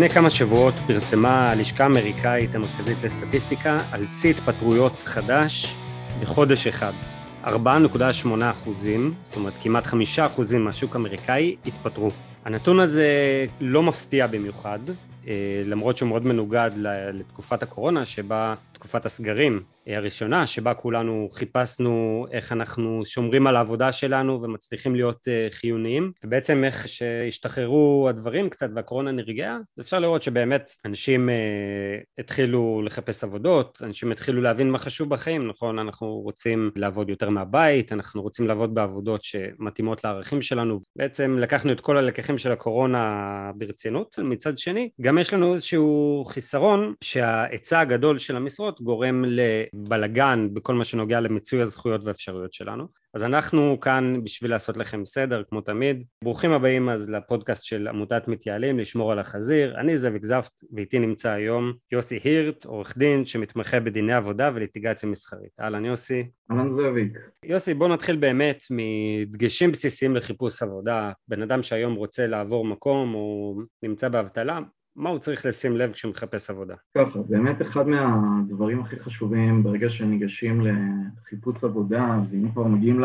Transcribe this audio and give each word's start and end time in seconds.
לפני 0.00 0.14
כמה 0.14 0.30
שבועות 0.30 0.74
פרסמה 0.86 1.50
הלשכה 1.50 1.84
האמריקאית 1.84 2.54
המרכזית 2.54 3.04
לסטטיסטיקה 3.04 3.78
על 3.92 4.06
שיא 4.06 4.30
התפטרויות 4.30 4.92
חדש 5.04 5.74
בחודש 6.20 6.66
אחד. 6.66 6.92
4.8 7.44 7.50
אחוזים, 8.50 9.14
זאת 9.22 9.36
אומרת 9.36 9.52
כמעט 9.62 9.86
5 9.86 10.18
אחוזים 10.18 10.64
מהשוק 10.64 10.96
האמריקאי 10.96 11.56
התפטרו. 11.66 12.10
הנתון 12.44 12.80
הזה 12.80 13.06
לא 13.60 13.82
מפתיע 13.82 14.26
במיוחד, 14.26 14.78
אה, 15.28 15.62
למרות 15.66 15.96
שהוא 15.96 16.08
מאוד 16.08 16.26
מנוגד 16.26 16.70
לתקופת 17.12 17.62
הקורונה 17.62 18.04
שבה 18.04 18.54
תקופת 18.72 19.06
הסגרים 19.06 19.62
הראשונה 19.86 20.46
שבה 20.46 20.74
כולנו 20.74 21.28
חיפשנו 21.32 22.26
איך 22.30 22.52
אנחנו 22.52 23.04
שומרים 23.04 23.46
על 23.46 23.56
העבודה 23.56 23.92
שלנו 23.92 24.42
ומצליחים 24.42 24.94
להיות 24.94 25.28
אה, 25.28 25.46
חיוניים. 25.50 26.12
ובעצם 26.24 26.64
איך 26.64 26.88
שהשתחררו 26.88 28.06
הדברים 28.08 28.50
קצת 28.50 28.68
והקורונה 28.74 29.12
נרגעה 29.12 29.58
אפשר 29.80 29.98
לראות 29.98 30.22
שבאמת 30.22 30.72
אנשים 30.84 31.28
התחילו 32.18 32.82
לחפש 32.84 33.24
עבודות 33.24 33.78
אנשים 33.82 34.12
התחילו 34.12 34.42
להבין 34.42 34.70
מה 34.70 34.78
חשוב 34.78 35.08
בחיים 35.08 35.48
נכון? 35.48 35.78
אנחנו 35.78 36.06
רוצים 36.06 36.70
לעבוד 36.76 37.10
יותר 37.10 37.30
מהבית 37.30 37.92
אנחנו 37.92 38.22
רוצים 38.22 38.46
לעבוד 38.46 38.74
בעבודות 38.74 39.24
שמתאימות 39.24 40.04
לערכים 40.04 40.42
שלנו. 40.42 40.80
בעצם 40.96 41.38
לקחנו 41.38 41.72
את 41.72 41.80
כל 41.80 41.96
הלקחים 41.96 42.38
של 42.38 42.52
הקורונה 42.52 43.50
ברצינות. 43.54 44.18
מצד 44.18 44.58
שני 44.58 44.90
גם 45.00 45.18
יש 45.18 45.34
לנו 45.34 45.54
איזשהו 45.54 46.24
חיסרון 46.28 46.94
שההיצע 47.04 47.80
הגדול 47.80 48.18
של 48.18 48.36
המשרות 48.36 48.80
גורם 48.80 49.24
לבלגן 49.74 50.48
בכל 50.52 50.74
מה 50.74 50.84
שנוגע 50.84 51.20
למיצוי 51.20 51.60
הזכויות 51.60 52.04
והאפשרויות 52.04 52.52
שלנו. 52.52 52.86
אז 53.14 53.24
אנחנו 53.24 53.80
כאן 53.80 54.24
בשביל 54.24 54.50
לעשות 54.50 54.76
לכם 54.76 55.04
סדר 55.04 55.42
כמו 55.48 55.60
תמיד. 55.60 56.04
ברוכים 56.24 56.52
הבאים 56.52 56.88
אז 56.88 57.10
לפודקאסט 57.10 57.64
של 57.64 57.88
עמותת 57.88 58.28
מתייעלים 58.28 58.78
לשמור 58.78 59.12
על 59.12 59.18
החזיר. 59.18 59.80
אני 59.80 59.96
זאביק 59.96 60.24
זפט 60.24 60.64
ואיתי 60.72 60.98
נמצא 60.98 61.30
היום 61.30 61.72
יוסי 61.92 62.18
הירט, 62.24 62.64
עורך 62.64 62.98
דין 62.98 63.24
שמתמחה 63.24 63.80
בדיני 63.80 64.12
עבודה 64.12 64.50
וליטיגציה 64.54 65.08
מסחרית. 65.08 65.50
אהלן 65.60 65.84
יוסי. 65.84 66.26
אהלן 66.50 66.72
זאביק. 66.72 67.18
יוסי 67.44 67.74
בוא 67.74 67.88
נתחיל 67.88 68.16
באמת 68.16 68.64
מדגשים 68.70 69.72
בסיסיים 69.72 70.16
לחיפוש 70.16 70.62
עבודה. 70.62 71.12
בן 71.28 71.42
אדם 71.42 71.62
שהיום 71.62 71.94
רוצה 71.94 72.26
לעבור 72.26 72.64
מקום 72.64 73.14
או 73.14 73.56
נמצא 73.82 74.08
באבטלה, 74.08 74.60
מה 74.96 75.10
הוא 75.10 75.18
צריך 75.18 75.46
לשים 75.46 75.76
לב 75.76 75.92
כשהוא 75.92 76.10
מחפש 76.10 76.50
עבודה? 76.50 76.74
ככה, 76.98 77.18
באמת 77.28 77.62
אחד 77.62 77.88
מהדברים 77.88 78.80
הכי 78.80 78.98
חשובים 78.98 79.62
ברגע 79.62 79.90
שניגשים 79.90 80.66
לחיפוש 81.16 81.64
עבודה, 81.64 82.18
ואם 82.30 82.52
כבר 82.52 82.64
מגיעים 82.64 83.00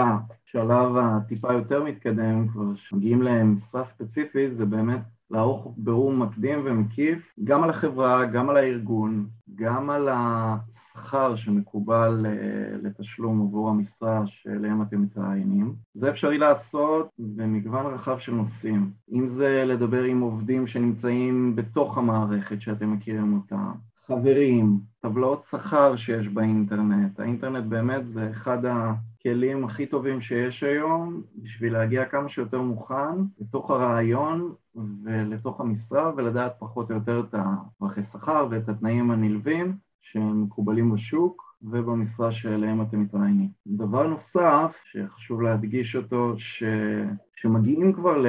לשלב 0.55 0.97
הטיפה 0.97 1.53
יותר 1.53 1.83
מתקדם, 1.83 2.47
כבר 2.47 2.63
מגיעים 2.91 3.21
למשרה 3.21 3.85
ספציפית, 3.85 4.55
זה 4.55 4.65
באמת 4.65 5.01
לערוך 5.31 5.73
בירור 5.77 6.13
מקדים 6.13 6.61
ומקיף 6.65 7.33
גם 7.43 7.63
על 7.63 7.69
החברה, 7.69 8.25
גם 8.25 8.49
על 8.49 8.57
הארגון, 8.57 9.27
גם 9.55 9.89
על 9.89 10.09
השכר 10.11 11.35
שמקובל 11.35 12.25
אה, 12.25 12.77
לתשלום 12.81 13.41
עבור 13.41 13.69
המשרה 13.69 14.27
שאליהם 14.27 14.81
אתם 14.81 15.01
מתראיינים. 15.01 15.75
זה 15.93 16.09
אפשרי 16.09 16.37
לעשות 16.37 17.09
במגוון 17.19 17.85
רחב 17.85 18.19
של 18.19 18.31
נושאים. 18.31 18.91
אם 19.11 19.27
זה 19.27 19.63
לדבר 19.65 20.03
עם 20.03 20.21
עובדים 20.21 20.67
שנמצאים 20.67 21.55
בתוך 21.55 21.97
המערכת 21.97 22.61
שאתם 22.61 22.93
מכירים 22.93 23.33
אותה, 23.33 23.71
חברים, 24.07 24.79
טבלאות 24.99 25.43
שכר 25.43 25.95
שיש 25.95 26.27
באינטרנט. 26.27 27.19
האינטרנט 27.19 27.65
באמת 27.65 28.07
זה 28.07 28.29
אחד 28.29 28.57
הכלים 28.65 29.65
הכי 29.65 29.85
טובים 29.85 30.21
שיש 30.21 30.63
היום 30.63 31.21
בשביל 31.35 31.73
להגיע 31.73 32.05
כמה 32.05 32.29
שיותר 32.29 32.61
מוכן 32.61 33.15
לתוך 33.39 33.71
הרעיון 33.71 34.53
ולתוך 35.03 35.61
המשרה 35.61 36.11
ולדעת 36.17 36.55
פחות 36.59 36.91
או 36.91 36.95
יותר 36.95 37.19
את 37.19 37.35
הטווחי 37.37 38.01
שכר 38.01 38.47
ואת 38.51 38.69
התנאים 38.69 39.11
הנלווים 39.11 39.77
שמקובלים 40.01 40.91
בשוק 40.91 41.44
ובמשרה 41.61 42.31
שאליהם 42.31 42.81
אתם 42.81 43.01
מתראיינים. 43.01 43.49
דבר 43.67 44.07
נוסף 44.07 44.79
שחשוב 44.85 45.41
להדגיש 45.41 45.95
אותו, 45.95 46.35
שמגיעים 47.35 47.93
כבר 47.93 48.23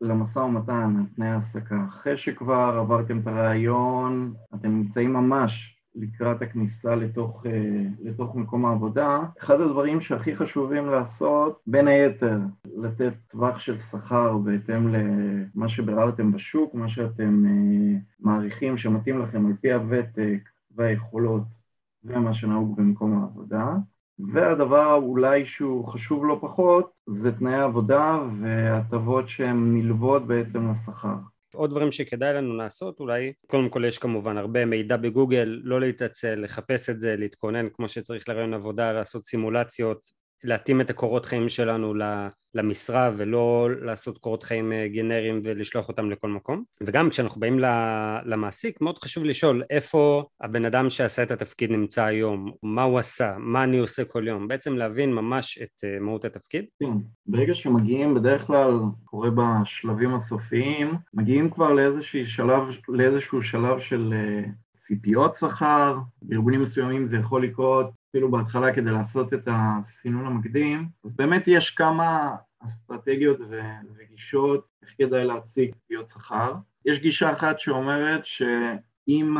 למשא 0.00 0.38
ומתן, 0.38 1.04
תנאי 1.16 1.28
העסקה, 1.28 1.84
אחרי 1.88 2.16
שכבר 2.16 2.76
עברתם 2.78 3.18
את 3.18 3.26
הרעיון, 3.26 4.34
אתם 4.54 4.68
נמצאים 4.68 5.12
ממש 5.12 5.76
לקראת 5.96 6.42
הכניסה 6.42 6.94
לתוך, 6.94 7.46
אה, 7.46 7.82
לתוך 8.02 8.36
מקום 8.36 8.64
העבודה. 8.64 9.24
אחד 9.38 9.60
הדברים 9.60 10.00
שהכי 10.00 10.36
חשובים 10.36 10.86
לעשות, 10.86 11.60
בין 11.66 11.88
היתר, 11.88 12.38
לתת 12.76 13.12
טווח 13.30 13.58
של 13.58 13.78
שכר 13.78 14.38
בהתאם 14.38 14.88
למה 14.88 15.68
שביררתם 15.68 16.32
בשוק, 16.32 16.74
מה 16.74 16.88
שאתם 16.88 17.44
אה, 17.46 17.98
מעריכים 18.20 18.78
שמתאים 18.78 19.18
לכם 19.18 19.46
על 19.46 19.52
פי 19.60 19.72
הוותק 19.72 20.48
והיכולות 20.76 21.42
ומה 22.04 22.34
שנהוג 22.34 22.76
במקום 22.76 23.22
העבודה. 23.22 23.66
והדבר 24.18 24.94
אולי 24.94 25.44
שהוא 25.44 25.84
חשוב 25.84 26.24
לא 26.24 26.38
פחות, 26.40 26.90
זה 27.06 27.32
תנאי 27.32 27.54
עבודה 27.54 28.18
והטבות 28.40 29.28
שהן 29.28 29.74
נלוות 29.74 30.26
בעצם 30.26 30.70
לשכר. 30.70 31.16
עוד 31.54 31.70
דברים 31.70 31.92
שכדאי 31.92 32.34
לנו 32.34 32.56
לעשות 32.56 33.00
אולי, 33.00 33.32
קודם 33.46 33.68
כל 33.68 33.84
יש 33.84 33.98
כמובן 33.98 34.36
הרבה 34.36 34.64
מידע 34.64 34.96
בגוגל, 34.96 35.60
לא 35.64 35.80
להתעצל, 35.80 36.34
לחפש 36.34 36.90
את 36.90 37.00
זה, 37.00 37.16
להתכונן 37.16 37.68
כמו 37.72 37.88
שצריך 37.88 38.28
לרעיון 38.28 38.54
עבודה, 38.54 38.92
לעשות 38.92 39.24
סימולציות, 39.24 40.08
להתאים 40.46 40.80
את 40.80 40.90
הקורות 40.90 41.26
חיים 41.26 41.48
שלנו 41.48 41.94
למשרה 42.54 43.10
ולא 43.16 43.68
לעשות 43.80 44.18
קורות 44.18 44.42
חיים 44.42 44.72
אה, 44.72 44.88
גנריים 44.88 45.40
ולשלוח 45.44 45.88
אותם 45.88 46.10
לכל 46.10 46.28
מקום 46.28 46.62
וגם 46.82 47.10
כשאנחנו 47.10 47.40
באים 47.40 47.58
למעסיק 48.24 48.80
מאוד 48.80 48.98
חשוב 48.98 49.24
לשאול 49.24 49.62
איפה 49.70 50.24
הבן 50.40 50.64
אדם 50.64 50.90
שעשה 50.90 51.22
את 51.22 51.30
התפקיד 51.30 51.70
נמצא 51.70 52.04
היום, 52.04 52.52
מה 52.62 52.82
הוא 52.82 52.98
עשה, 52.98 53.34
מה 53.38 53.64
אני 53.64 53.78
עושה 53.78 54.04
כל 54.04 54.28
יום, 54.28 54.48
בעצם 54.48 54.76
להבין 54.76 55.12
ממש 55.12 55.58
את 55.62 55.84
אה, 55.84 56.00
מהות 56.00 56.24
התפקיד. 56.24 56.64
כן, 56.80 56.92
ברגע 57.26 57.54
שמגיעים 57.54 58.14
בדרך 58.14 58.46
כלל 58.46 58.72
קורה 59.04 59.30
בשלבים 59.30 60.14
הסופיים, 60.14 60.94
מגיעים 61.14 61.50
כבר 61.50 61.76
שלב, 62.26 62.62
לאיזשהו 62.88 63.42
שלב 63.42 63.80
של 63.80 64.14
אה, 64.16 64.50
ציפיות 64.86 65.34
שכר, 65.34 65.98
בארגונים 66.22 66.62
מסוימים 66.62 67.06
זה 67.06 67.16
יכול 67.16 67.44
לקרות 67.44 67.90
אפילו 68.16 68.30
בהתחלה 68.30 68.74
כדי 68.74 68.90
לעשות 68.90 69.34
את 69.34 69.48
הסינון 69.50 70.26
המקדים, 70.26 70.88
אז 71.04 71.12
באמת 71.16 71.42
יש 71.46 71.70
כמה 71.70 72.36
אסטרטגיות 72.66 73.38
וגישות 73.98 74.66
איך 74.82 74.94
כדאי 74.98 75.24
להציג 75.24 75.74
ציפיות 75.74 76.08
שכר. 76.08 76.54
יש 76.84 76.98
גישה 76.98 77.32
אחת 77.32 77.60
שאומרת 77.60 78.26
שאם 78.26 79.36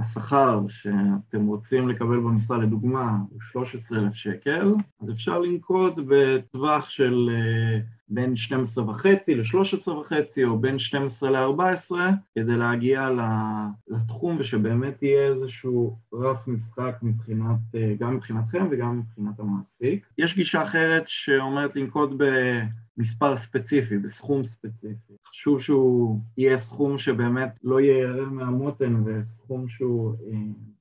השכר 0.00 0.60
שאתם 0.68 1.46
רוצים 1.46 1.88
לקבל 1.88 2.16
במשרה, 2.16 2.58
לדוגמה, 2.58 3.18
הוא 3.30 3.40
13,000 3.40 4.14
שקל, 4.14 4.74
אז 5.02 5.10
אפשר 5.10 5.38
לנקוט 5.38 5.94
בטווח 6.08 6.90
של 6.90 7.30
אה, 7.32 7.80
בין 8.08 8.36
12 8.36 8.90
וחצי 8.90 9.34
ל-13 9.34 9.90
וחצי, 9.90 10.44
או 10.44 10.58
בין 10.58 10.78
12 10.78 11.30
ל-14, 11.30 11.92
כדי 12.34 12.56
להגיע 12.56 13.08
לתחום 13.88 14.36
ושבאמת 14.38 15.02
יהיה 15.02 15.26
איזשהו 15.26 15.98
רף 16.14 16.48
משחק 16.48 16.96
מבחינת, 17.02 17.58
אה, 17.74 17.94
גם 17.98 18.14
מבחינתכם 18.14 18.66
וגם 18.70 18.98
מבחינת 18.98 19.40
המעסיק. 19.40 20.06
יש 20.18 20.34
גישה 20.34 20.62
אחרת 20.62 21.02
שאומרת 21.06 21.76
לנקוט 21.76 22.10
במספר 23.00 23.36
ספציפי, 23.36 23.98
בסכום 23.98 24.44
ספציפי. 24.44 25.12
חשוב 25.28 25.60
שהוא 25.60 26.20
יהיה 26.36 26.58
סכום 26.58 26.98
שבאמת 26.98 27.58
לא 27.62 27.80
יהיה 27.80 28.08
מהמותן 28.30 29.02
וסכום 29.04 29.68
שהוא 29.68 30.14
אה, 30.32 30.38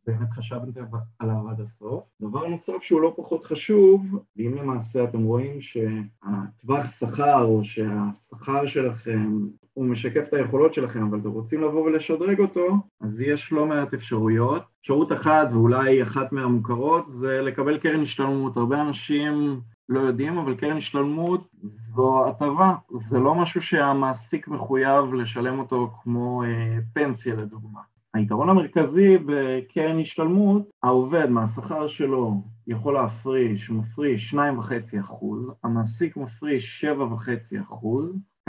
באמת 0.08 0.32
חשבתם 0.32 0.84
עליו 1.20 1.50
עד 1.50 1.62
הסוף. 1.62 2.04
דבר 2.22 2.48
נוסף 2.48 2.82
שהוא 2.82 3.02
לא 3.02 3.14
פחות 3.18 3.44
חשוב, 3.44 4.06
ואם 4.38 4.56
למעשה 4.56 5.04
אתם 5.04 5.24
רואים 5.24 5.62
שהטווח 5.62 6.92
שכר 7.00 7.44
או 7.44 7.64
שהשכר 7.64 8.68
שלכם 8.68 9.48
הוא 9.74 9.86
משקף 9.86 10.28
את 10.28 10.34
היכולות 10.34 10.74
שלכם, 10.74 11.06
אבל 11.06 11.20
אתם 11.20 11.30
רוצים 11.30 11.62
לבוא 11.62 11.86
ולשדרג 11.86 12.40
אותו, 12.40 12.78
אז 13.02 13.22
יש 13.22 13.52
לא 13.52 13.66
מעט 13.66 13.94
אפשרויות. 13.94 14.64
אפשרות 14.82 15.12
אחת, 15.12 15.48
ואולי 15.52 16.04
אחת 16.04 16.32
מהמוכרות, 16.32 17.10
זה 17.10 17.42
לקבל 17.42 17.78
קרן 17.78 18.02
השתלמות. 18.02 18.58
הרבה 18.58 18.82
אנשים 18.82 19.62
לא 19.90 20.00
יודעים, 20.00 20.38
אבל 20.38 20.56
קרן 20.56 20.78
השתלמות 20.78 21.48
זו 21.62 22.28
הטבה, 22.28 22.76
זה 23.10 23.20
לא 23.20 23.36
משהו 23.36 23.62
שהמעסיק 23.62 24.48
מחויב 24.48 25.14
לשלם 25.14 25.60
אותו 25.60 25.92
כמו 26.04 26.44
אה, 26.44 26.78
פנסיה 26.94 27.36
לדוגמה. 27.36 27.80
היתרון 28.14 28.50
המרכזי 28.50 29.18
בקרן 29.26 30.00
השתלמות, 30.00 30.70
העובד 30.84 31.30
מהשכר 31.30 31.88
שלו 31.88 32.44
יכול 32.68 32.94
להפריש, 32.94 33.70
מפריש 33.70 34.36
2.5 34.36 35.26
המעסיק 35.64 36.18
מפריש 36.18 36.86
7.5 36.86 37.76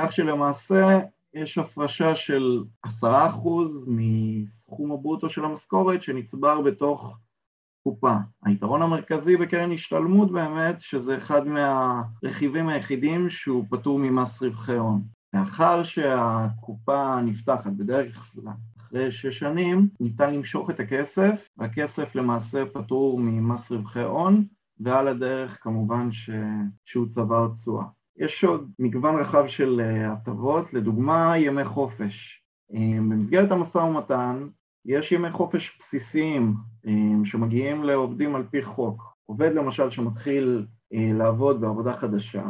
כך 0.00 0.12
שלמעשה 0.12 1.00
יש 1.34 1.58
הפרשה 1.58 2.14
של 2.14 2.64
10 2.82 3.26
מסכום 3.86 4.92
הברוטו 4.92 5.30
של 5.30 5.44
המשכורת 5.44 6.02
שנצבר 6.02 6.60
בתוך 6.60 7.16
קופה. 7.82 8.14
היתרון 8.44 8.82
המרכזי 8.82 9.36
בקרן 9.36 9.72
השתלמות 9.72 10.32
באמת, 10.32 10.80
שזה 10.80 11.18
אחד 11.18 11.42
מהרכיבים 11.46 12.68
היחידים 12.68 13.30
שהוא 13.30 13.64
פטור 13.70 13.98
ממס 13.98 14.42
רווחי 14.42 14.76
הון. 14.76 15.02
לאחר 15.34 15.82
שהקופה 15.82 17.20
נפתחת, 17.20 17.72
בדרך 17.72 18.32
כלל 18.32 18.52
אחרי 18.78 19.12
שש 19.12 19.38
שנים, 19.38 19.88
ניתן 20.00 20.34
למשוך 20.34 20.70
את 20.70 20.80
הכסף, 20.80 21.48
והכסף 21.56 22.14
למעשה 22.14 22.66
פטור 22.66 23.18
ממס 23.20 23.70
רווחי 23.70 24.02
הון, 24.02 24.44
ועל 24.80 25.08
הדרך 25.08 25.58
כמובן 25.60 26.12
ש... 26.12 26.30
שהוא 26.84 27.06
צבר 27.08 27.48
תשואה. 27.54 27.84
יש 28.16 28.44
עוד 28.44 28.70
מגוון 28.78 29.14
רחב 29.18 29.46
של 29.46 29.80
אה, 29.80 30.12
הטבות, 30.12 30.74
לדוגמה 30.74 31.38
ימי 31.38 31.64
חופש. 31.64 32.42
אה, 32.74 32.96
במסגרת 32.98 33.52
המשא 33.52 33.78
ומתן 33.78 34.48
יש 34.86 35.12
ימי 35.12 35.30
חופש 35.30 35.76
בסיסיים 35.78 36.54
אה, 36.86 36.92
שמגיעים 37.24 37.84
לעובדים 37.84 38.34
על 38.34 38.44
פי 38.50 38.62
חוק. 38.62 39.02
עובד 39.26 39.52
למשל 39.52 39.90
שמתחיל 39.90 40.66
לעבוד 40.92 41.60
בעבודה 41.60 41.92
חדשה, 41.92 42.44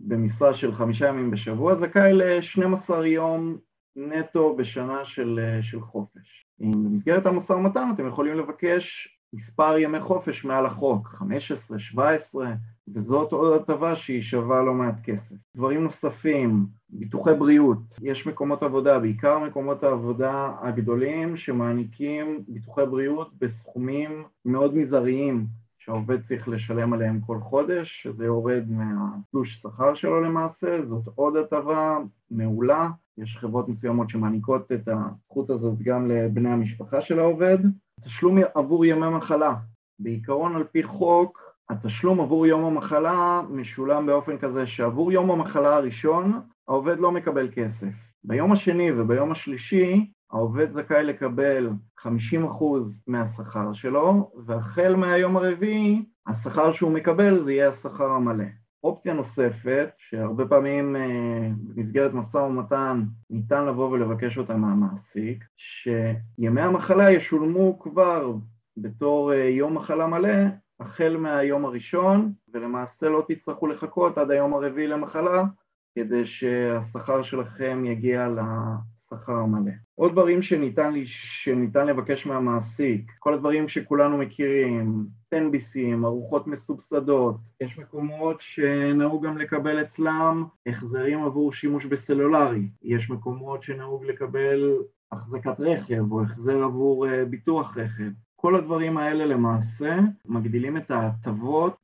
במשרה 0.00 0.54
של 0.54 0.72
חמישה 0.72 1.08
ימים 1.08 1.30
בשבוע, 1.30 1.74
זכאי 1.74 2.12
ל-12 2.12 2.94
יום 3.04 3.58
נטו 3.96 4.56
בשנה 4.56 5.04
של, 5.04 5.58
של 5.62 5.80
חופש. 5.80 6.46
במסגרת 6.58 7.26
המשא 7.26 7.52
ומתן 7.52 7.88
אתם 7.94 8.08
יכולים 8.08 8.38
לבקש 8.38 9.08
מספר 9.32 9.78
ימי 9.78 10.00
חופש 10.00 10.44
מעל 10.44 10.66
החוק, 10.66 11.08
15, 11.08 11.78
17, 11.78 12.54
וזאת 12.94 13.32
עוד 13.32 13.60
הטבה 13.60 13.96
שהיא 13.96 14.22
שווה 14.22 14.62
לא 14.62 14.74
מעט 14.74 15.00
כסף. 15.02 15.36
דברים 15.56 15.82
נוספים, 15.82 16.66
ביטוחי 16.88 17.34
בריאות, 17.34 17.98
יש 18.02 18.26
מקומות 18.26 18.62
עבודה, 18.62 18.98
בעיקר 18.98 19.38
מקומות 19.38 19.82
העבודה 19.82 20.52
הגדולים 20.62 21.36
שמעניקים 21.36 22.44
ביטוחי 22.48 22.86
בריאות 22.86 23.30
בסכומים 23.38 24.24
מאוד 24.44 24.76
מזעריים 24.76 25.46
שהעובד 25.78 26.20
צריך 26.20 26.48
לשלם 26.48 26.92
עליהם 26.92 27.20
כל 27.20 27.38
חודש, 27.40 28.02
שזה 28.02 28.24
יורד 28.24 28.64
מהתלוש 28.68 29.54
שכר 29.54 29.94
שלו 29.94 30.20
למעשה, 30.20 30.82
זאת 30.82 31.08
עוד 31.14 31.36
הטבה 31.36 31.98
מעולה, 32.30 32.90
יש 33.18 33.36
חברות 33.36 33.68
מסוימות 33.68 34.10
שמעניקות 34.10 34.72
את 34.72 34.88
הזכות 34.88 35.50
הזאת 35.50 35.78
גם 35.82 36.10
לבני 36.10 36.50
המשפחה 36.50 37.00
של 37.00 37.18
העובד. 37.18 37.58
תשלום 38.04 38.38
עבור 38.54 38.84
ימי 38.84 39.08
מחלה, 39.08 39.54
בעיקרון 39.98 40.56
על 40.56 40.64
פי 40.64 40.82
חוק 40.82 41.49
התשלום 41.70 42.20
עבור 42.20 42.46
יום 42.46 42.64
המחלה 42.64 43.42
משולם 43.50 44.06
באופן 44.06 44.38
כזה 44.38 44.66
שעבור 44.66 45.12
יום 45.12 45.30
המחלה 45.30 45.76
הראשון 45.76 46.40
העובד 46.68 46.98
לא 46.98 47.12
מקבל 47.12 47.48
כסף. 47.52 47.94
ביום 48.24 48.52
השני 48.52 48.90
וביום 48.92 49.32
השלישי 49.32 50.10
העובד 50.32 50.72
זכאי 50.72 51.04
לקבל 51.04 51.70
50% 52.00 52.04
מהשכר 53.06 53.72
שלו, 53.72 54.30
והחל 54.46 54.96
מהיום 54.96 55.36
הרביעי 55.36 56.04
השכר 56.26 56.72
שהוא 56.72 56.92
מקבל 56.92 57.38
זה 57.38 57.52
יהיה 57.52 57.68
השכר 57.68 58.10
המלא. 58.10 58.44
אופציה 58.84 59.14
נוספת, 59.14 59.90
שהרבה 59.96 60.46
פעמים 60.46 60.96
אה, 60.96 61.48
במסגרת 61.74 62.12
משא 62.14 62.36
ומתן 62.36 63.02
ניתן 63.30 63.64
לבוא 63.66 63.90
ולבקש 63.90 64.38
אותה 64.38 64.56
מהמעסיק, 64.56 65.44
שימי 65.56 66.60
המחלה 66.60 67.10
ישולמו 67.10 67.78
כבר 67.78 68.34
בתור 68.76 69.32
אה, 69.32 69.44
יום 69.44 69.74
מחלה 69.74 70.06
מלא 70.06 70.38
החל 70.80 71.16
מהיום 71.16 71.64
הראשון, 71.64 72.32
ולמעשה 72.54 73.08
לא 73.08 73.24
תצטרכו 73.28 73.66
לחכות 73.66 74.18
עד 74.18 74.30
היום 74.30 74.54
הרביעי 74.54 74.86
למחלה 74.86 75.42
כדי 75.94 76.24
שהשכר 76.24 77.22
שלכם 77.22 77.84
יגיע 77.84 78.28
לשכר 78.28 79.32
המלא. 79.32 79.72
עוד 79.94 80.12
דברים 80.12 80.42
שניתן, 80.42 80.92
שניתן 81.04 81.86
לבקש 81.86 82.26
מהמעסיק, 82.26 83.12
כל 83.18 83.34
הדברים 83.34 83.68
שכולנו 83.68 84.18
מכירים, 84.18 85.06
תן-ביסים, 85.28 86.04
ארוחות 86.04 86.46
מסובסדות, 86.46 87.36
יש 87.60 87.78
מקומות 87.78 88.40
שנהוג 88.40 89.26
גם 89.26 89.38
לקבל 89.38 89.80
אצלם 89.80 90.44
החזרים 90.66 91.24
עבור 91.24 91.52
שימוש 91.52 91.84
בסלולרי, 91.84 92.68
יש 92.82 93.10
מקומות 93.10 93.62
שנהוג 93.62 94.04
לקבל 94.04 94.76
החזקת 95.12 95.60
רכב 95.60 96.12
או 96.12 96.22
החזר 96.22 96.62
עבור 96.62 97.08
אה, 97.08 97.24
ביטוח 97.24 97.76
רכב. 97.76 98.10
כל 98.40 98.54
הדברים 98.54 98.96
האלה 98.96 99.26
למעשה 99.26 99.96
מגדילים 100.24 100.76
את 100.76 100.90
ההטבות 100.90 101.76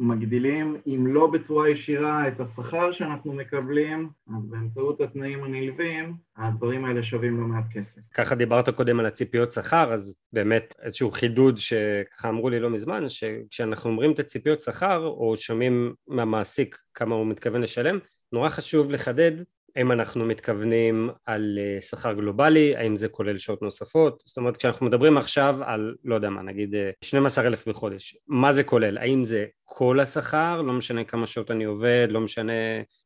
ומגדילים, 0.00 0.76
אם 0.86 1.06
לא 1.06 1.26
בצורה 1.26 1.68
ישירה, 1.68 2.28
את 2.28 2.40
השכר 2.40 2.92
שאנחנו 2.92 3.32
מקבלים, 3.32 4.08
אז 4.36 4.46
באמצעות 4.46 5.00
התנאים 5.00 5.44
הנלווים, 5.44 6.14
הדברים 6.36 6.84
האלה 6.84 7.02
שווים 7.02 7.40
לא 7.40 7.46
מעט 7.46 7.64
כסף. 7.72 8.00
ככה 8.14 8.34
דיברת 8.34 8.68
קודם 8.68 9.00
על 9.00 9.06
הציפיות 9.06 9.52
שכר, 9.52 9.92
אז 9.92 10.14
באמת 10.32 10.74
איזשהו 10.82 11.10
חידוד 11.10 11.58
שככה 11.58 12.28
אמרו 12.28 12.50
לי 12.50 12.60
לא 12.60 12.70
מזמן, 12.70 13.08
שכשאנחנו 13.08 13.90
אומרים 13.90 14.12
את 14.12 14.18
הציפיות 14.18 14.60
שכר, 14.60 15.06
או 15.06 15.34
שומעים 15.36 15.94
מהמעסיק 16.08 16.78
כמה 16.94 17.14
הוא 17.14 17.26
מתכוון 17.26 17.60
לשלם, 17.60 17.98
נורא 18.32 18.48
חשוב 18.48 18.90
לחדד 18.90 19.32
האם 19.76 19.92
אנחנו 19.92 20.24
מתכוונים 20.24 21.10
על 21.26 21.58
אה, 21.58 21.80
שכר 21.80 22.12
גלובלי, 22.12 22.76
האם 22.76 22.96
זה 22.96 23.08
כולל 23.08 23.38
שעות 23.38 23.62
נוספות, 23.62 24.22
זאת 24.26 24.36
אומרת 24.36 24.56
כשאנחנו 24.56 24.86
מדברים 24.86 25.18
עכשיו 25.18 25.56
על, 25.64 25.94
לא 26.04 26.14
יודע 26.14 26.30
מה, 26.30 26.42
נגיד 26.42 26.74
12 27.04 27.44
אה, 27.44 27.48
אלף 27.48 27.68
בחודש, 27.68 28.16
מה 28.28 28.52
זה 28.52 28.64
כולל? 28.64 28.98
האם 28.98 29.24
זה 29.24 29.46
כל 29.64 30.00
השכר, 30.00 30.62
לא 30.62 30.72
משנה 30.72 31.04
כמה 31.04 31.26
שעות 31.26 31.50
אני 31.50 31.64
עובד, 31.64 32.08
לא 32.10 32.20
משנה, 32.20 32.52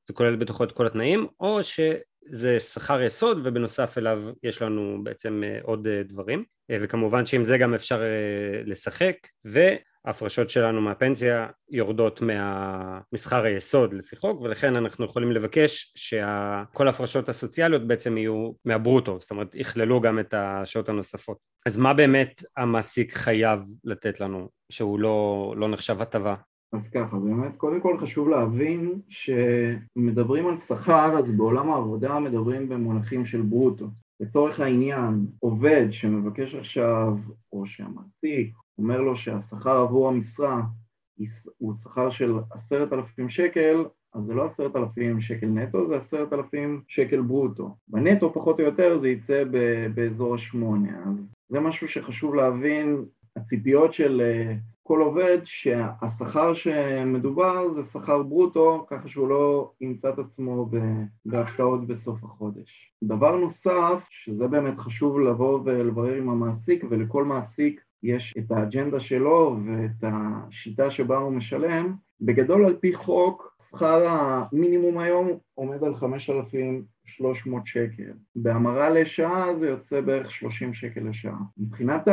זה 0.08 0.14
כולל 0.14 0.36
בתוכו 0.36 0.64
את 0.64 0.72
כל 0.72 0.86
התנאים, 0.86 1.26
או 1.40 1.62
שזה 1.62 2.60
שכר 2.60 3.02
יסוד 3.02 3.40
ובנוסף 3.44 3.98
אליו 3.98 4.18
יש 4.42 4.62
לנו 4.62 5.00
בעצם 5.02 5.42
אה, 5.44 5.58
עוד 5.62 5.88
דברים, 5.88 6.44
וכמובן 6.72 7.26
שעם 7.26 7.44
זה 7.44 7.58
גם 7.58 7.74
אפשר 7.74 8.02
לשחק, 8.64 9.16
ו... 9.46 9.60
ההפרשות 10.06 10.50
שלנו 10.50 10.80
מהפנסיה 10.80 11.46
יורדות 11.70 12.20
מהמסחר 12.22 13.44
היסוד 13.44 13.92
לפי 13.92 14.16
חוק 14.16 14.40
ולכן 14.40 14.76
אנחנו 14.76 15.04
יכולים 15.04 15.32
לבקש 15.32 15.92
שכל 15.96 16.86
ההפרשות 16.86 17.28
הסוציאליות 17.28 17.86
בעצם 17.86 18.18
יהיו 18.18 18.52
מהברוטו 18.64 19.18
זאת 19.20 19.30
אומרת 19.30 19.54
יכללו 19.54 20.00
גם 20.00 20.18
את 20.18 20.34
השעות 20.34 20.88
הנוספות 20.88 21.38
אז 21.66 21.78
מה 21.78 21.94
באמת 21.94 22.42
המעסיק 22.56 23.12
חייב 23.12 23.60
לתת 23.84 24.20
לנו 24.20 24.48
שהוא 24.72 25.00
לא, 25.00 25.54
לא 25.56 25.68
נחשב 25.68 26.02
הטבה? 26.02 26.34
אז 26.72 26.88
ככה, 26.88 27.16
באמת, 27.16 27.56
קודם 27.56 27.80
כל 27.80 27.96
חשוב 27.98 28.28
להבין 28.28 29.00
שמדברים 29.08 30.46
על 30.46 30.58
שכר, 30.58 31.18
אז 31.18 31.30
בעולם 31.30 31.70
העבודה 31.70 32.18
מדברים 32.18 32.68
במונחים 32.68 33.24
של 33.24 33.42
ברוטו. 33.42 33.86
לצורך 34.20 34.60
העניין, 34.60 35.26
עובד 35.38 35.86
שמבקש 35.90 36.54
עכשיו, 36.54 37.12
או 37.52 37.66
שהמעסיק 37.66 38.54
אומר 38.78 39.00
לו 39.00 39.16
שהשכר 39.16 39.78
עבור 39.78 40.08
המשרה 40.08 40.62
הוא 41.58 41.74
שכר 41.74 42.10
של 42.10 42.32
עשרת 42.50 42.92
אלפים 42.92 43.28
שקל, 43.28 43.84
אז 44.14 44.24
זה 44.24 44.34
לא 44.34 44.44
עשרת 44.44 44.76
אלפים 44.76 45.20
שקל 45.20 45.46
נטו, 45.46 45.88
זה 45.88 45.96
עשרת 45.96 46.32
אלפים 46.32 46.82
שקל 46.88 47.20
ברוטו. 47.20 47.76
בנטו 47.88 48.32
פחות 48.32 48.60
או 48.60 48.64
יותר 48.64 48.98
זה 48.98 49.08
יצא 49.08 49.44
באזור 49.94 50.34
השמונה, 50.34 51.04
אז 51.06 51.32
זה 51.48 51.60
משהו 51.60 51.88
שחשוב 51.88 52.34
להבין, 52.34 53.04
הציפיות 53.36 53.92
של 53.92 54.20
אה, 54.20 54.54
כל 54.82 55.00
עובד 55.00 55.38
שהשכר 55.44 56.54
שמדובר 56.54 57.72
זה 57.72 57.82
שכר 57.82 58.22
ברוטו, 58.22 58.86
ככה 58.90 59.08
שהוא 59.08 59.28
לא 59.28 59.72
ימצא 59.80 60.08
את 60.08 60.18
עצמו 60.18 60.70
בהפתעות 61.24 61.86
בסוף 61.86 62.24
החודש. 62.24 62.92
דבר 63.04 63.36
נוסף, 63.36 64.06
שזה 64.10 64.48
באמת 64.48 64.78
חשוב 64.78 65.20
לבוא 65.20 65.60
ולברר 65.64 66.14
עם 66.14 66.28
המעסיק, 66.28 66.84
ולכל 66.90 67.24
מעסיק 67.24 67.80
יש 68.06 68.34
את 68.38 68.52
האג'נדה 68.52 69.00
שלו 69.00 69.56
ואת 69.66 70.02
השיטה 70.02 70.90
שבה 70.90 71.16
הוא 71.16 71.32
משלם. 71.32 71.94
בגדול 72.20 72.64
על 72.64 72.76
פי 72.80 72.94
חוק, 72.94 73.56
שכר 73.68 74.08
המינימום 74.08 74.98
היום 74.98 75.28
עומד 75.54 75.84
על 75.84 75.94
5,300 75.94 77.66
שקל. 77.66 78.12
בהמרה 78.36 78.90
לשעה 78.90 79.56
זה 79.56 79.68
יוצא 79.68 80.00
בערך 80.00 80.30
30 80.30 80.74
שקל 80.74 81.00
לשעה. 81.00 81.38
מבחינת 81.56 82.08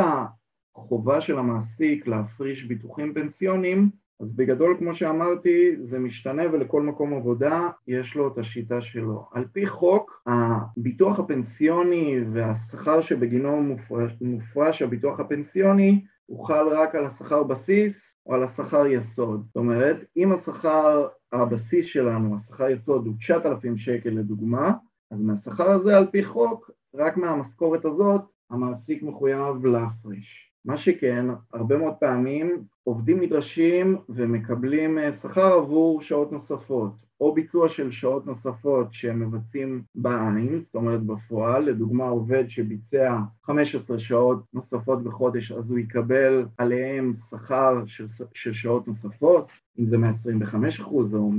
החובה 0.76 1.20
של 1.20 1.38
המעסיק 1.38 2.06
להפריש 2.06 2.64
ביטוחים 2.64 3.14
פנסיונים, 3.14 3.90
אז 4.20 4.36
בגדול, 4.36 4.76
כמו 4.78 4.94
שאמרתי, 4.94 5.76
זה 5.80 5.98
משתנה 5.98 6.42
ולכל 6.52 6.82
מקום 6.82 7.14
עבודה 7.14 7.68
יש 7.86 8.14
לו 8.14 8.28
את 8.28 8.38
השיטה 8.38 8.80
שלו. 8.80 9.28
על 9.32 9.44
פי 9.52 9.66
חוק, 9.66 10.22
הביטוח 10.26 11.18
הפנסיוני 11.18 12.20
והשכר 12.32 13.00
שבגינו 13.00 13.62
מופרש, 13.62 14.12
מופרש 14.20 14.82
הביטוח 14.82 15.20
הפנסיוני, 15.20 16.04
הוא 16.26 16.46
חל 16.46 16.68
רק 16.68 16.94
על 16.94 17.04
השכר 17.04 17.42
בסיס 17.42 18.18
או 18.26 18.34
על 18.34 18.42
השכר 18.42 18.86
יסוד. 18.86 19.44
זאת 19.46 19.56
אומרת, 19.56 19.96
אם 20.16 20.32
השכר 20.32 21.08
הבסיס 21.32 21.86
שלנו, 21.86 22.36
השכר 22.36 22.70
יסוד 22.70 23.06
הוא 23.06 23.14
9,000 23.18 23.76
שקל 23.76 24.10
לדוגמה, 24.10 24.72
אז 25.10 25.22
מהשכר 25.22 25.70
הזה 25.70 25.96
על 25.96 26.06
פי 26.06 26.24
חוק, 26.24 26.70
רק 26.94 27.16
מהמשכורת 27.16 27.84
הזאת, 27.84 28.22
המעסיק 28.50 29.02
מחויב 29.02 29.66
להפריש. 29.66 30.43
מה 30.64 30.76
שכן, 30.76 31.26
הרבה 31.52 31.76
מאוד 31.76 31.94
פעמים 32.00 32.64
עובדים 32.84 33.20
נדרשים 33.20 33.96
ומקבלים 34.08 34.98
אה, 34.98 35.12
שכר 35.12 35.52
עבור 35.52 36.02
שעות 36.02 36.32
נוספות, 36.32 36.92
או 37.20 37.34
ביצוע 37.34 37.68
של 37.68 37.90
שעות 37.90 38.26
נוספות 38.26 38.92
שהם 38.92 39.20
מבצעים 39.20 39.82
בעין, 39.94 40.58
זאת 40.58 40.74
אומרת 40.74 41.02
בפועל, 41.02 41.64
לדוגמה 41.64 42.04
עובד 42.04 42.44
שביצע 42.48 43.18
15 43.42 43.98
שעות 43.98 44.44
נוספות 44.52 45.04
בחודש 45.04 45.52
אז 45.52 45.70
הוא 45.70 45.78
יקבל 45.78 46.46
עליהם 46.58 47.12
שכר 47.30 47.86
של, 47.86 48.06
של 48.34 48.52
שעות 48.52 48.88
נוספות, 48.88 49.48
אם 49.78 49.86
זה 49.86 49.96
125% 49.96 50.84
או 50.90 51.30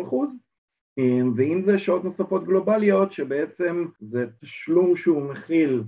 150%, 0.00 0.14
ואם 1.36 1.62
זה 1.64 1.78
שעות 1.78 2.04
נוספות 2.04 2.44
גלובליות 2.44 3.12
שבעצם 3.12 3.86
זה 4.00 4.26
תשלום 4.40 4.96
שהוא 4.96 5.22
מכיל 5.22 5.82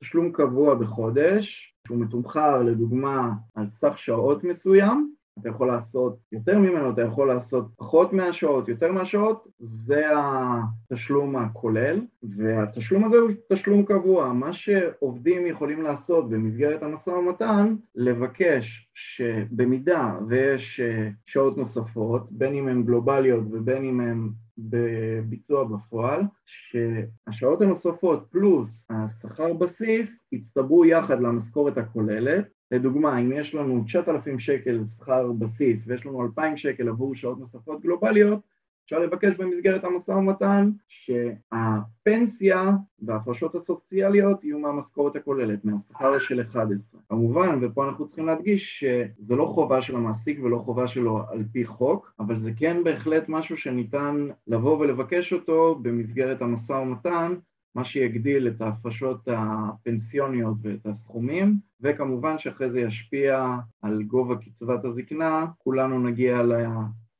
תשלום 0.00 0.32
קבוע 0.32 0.74
בחודש 0.74 1.74
שהוא 1.88 1.98
מתומחר 1.98 2.62
לדוגמה 2.62 3.32
על 3.54 3.66
סך 3.66 3.98
שעות 3.98 4.44
מסוים 4.44 5.12
אתה 5.40 5.48
יכול 5.48 5.68
לעשות 5.68 6.18
יותר 6.32 6.58
ממנו, 6.58 6.90
אתה 6.90 7.02
יכול 7.02 7.28
לעשות 7.28 7.68
פחות 7.76 8.12
מהשעות, 8.12 8.68
יותר 8.68 8.92
מהשעות, 8.92 9.48
זה 9.58 10.04
התשלום 10.12 11.36
הכולל, 11.36 12.00
והתשלום 12.22 13.04
הזה 13.04 13.18
הוא 13.18 13.30
תשלום 13.52 13.84
קבוע. 13.84 14.32
מה 14.32 14.52
שעובדים 14.52 15.46
יכולים 15.46 15.82
לעשות 15.82 16.30
במסגרת 16.30 16.82
המשא 16.82 17.10
ומתן, 17.10 17.74
לבקש 17.94 18.90
שבמידה 18.94 20.18
ויש 20.28 20.80
שעות 21.26 21.56
נוספות, 21.56 22.32
בין 22.32 22.54
אם 22.54 22.68
הן 22.68 22.82
גלובליות 22.82 23.44
ובין 23.50 23.84
אם 23.84 24.00
הן 24.00 24.28
בביצוע 24.58 25.64
בפועל, 25.64 26.22
שהשעות 26.46 27.62
הנוספות 27.62 28.26
פלוס 28.30 28.84
השכר 28.90 29.52
בסיס 29.52 30.18
יצטברו 30.32 30.84
יחד 30.84 31.20
למשכורת 31.20 31.78
הכוללת, 31.78 32.48
לדוגמה, 32.70 33.18
אם 33.18 33.32
יש 33.32 33.54
לנו 33.54 33.84
9,000 33.86 34.38
שקל 34.38 34.84
שכר 34.84 35.32
בסיס 35.32 35.84
ויש 35.86 36.06
לנו 36.06 36.22
2,000 36.22 36.56
שקל 36.56 36.88
עבור 36.88 37.14
שעות 37.14 37.38
נוספות 37.38 37.80
גלובליות, 37.82 38.40
אפשר 38.88 38.98
לבקש 38.98 39.34
במסגרת 39.36 39.84
המשא 39.84 40.10
ומתן 40.10 40.70
שהפנסיה 40.88 42.70
וההפרשות 43.02 43.54
הסוציאליות 43.54 44.44
יהיו 44.44 44.58
מהמשכורת 44.58 45.16
הכוללת, 45.16 45.64
מהשכר 45.64 46.18
של 46.18 46.40
11. 46.40 47.00
כמובן, 47.08 47.58
ופה 47.62 47.88
אנחנו 47.88 48.06
צריכים 48.06 48.26
להדגיש 48.26 48.84
שזו 48.84 49.36
לא 49.36 49.44
חובה 49.44 49.82
של 49.82 49.96
המעסיק 49.96 50.40
ולא 50.42 50.58
חובה 50.58 50.88
שלו 50.88 51.22
על 51.30 51.44
פי 51.52 51.64
חוק, 51.64 52.12
אבל 52.20 52.38
זה 52.38 52.50
כן 52.56 52.84
בהחלט 52.84 53.24
משהו 53.28 53.56
שניתן 53.56 54.28
לבוא 54.46 54.78
ולבקש 54.78 55.32
אותו 55.32 55.78
במסגרת 55.82 56.42
המשא 56.42 56.72
ומתן 56.72 57.34
מה 57.74 57.84
שיגדיל 57.84 58.48
את 58.48 58.60
ההפרשות 58.60 59.28
הפנסיוניות 59.32 60.56
ואת 60.62 60.86
הסכומים, 60.86 61.56
וכמובן 61.80 62.38
שאחרי 62.38 62.70
זה 62.70 62.80
ישפיע 62.80 63.56
על 63.82 64.02
גובה 64.02 64.36
קצבת 64.36 64.84
הזקנה, 64.84 65.46
כולנו 65.58 65.98
נגיע 65.98 66.42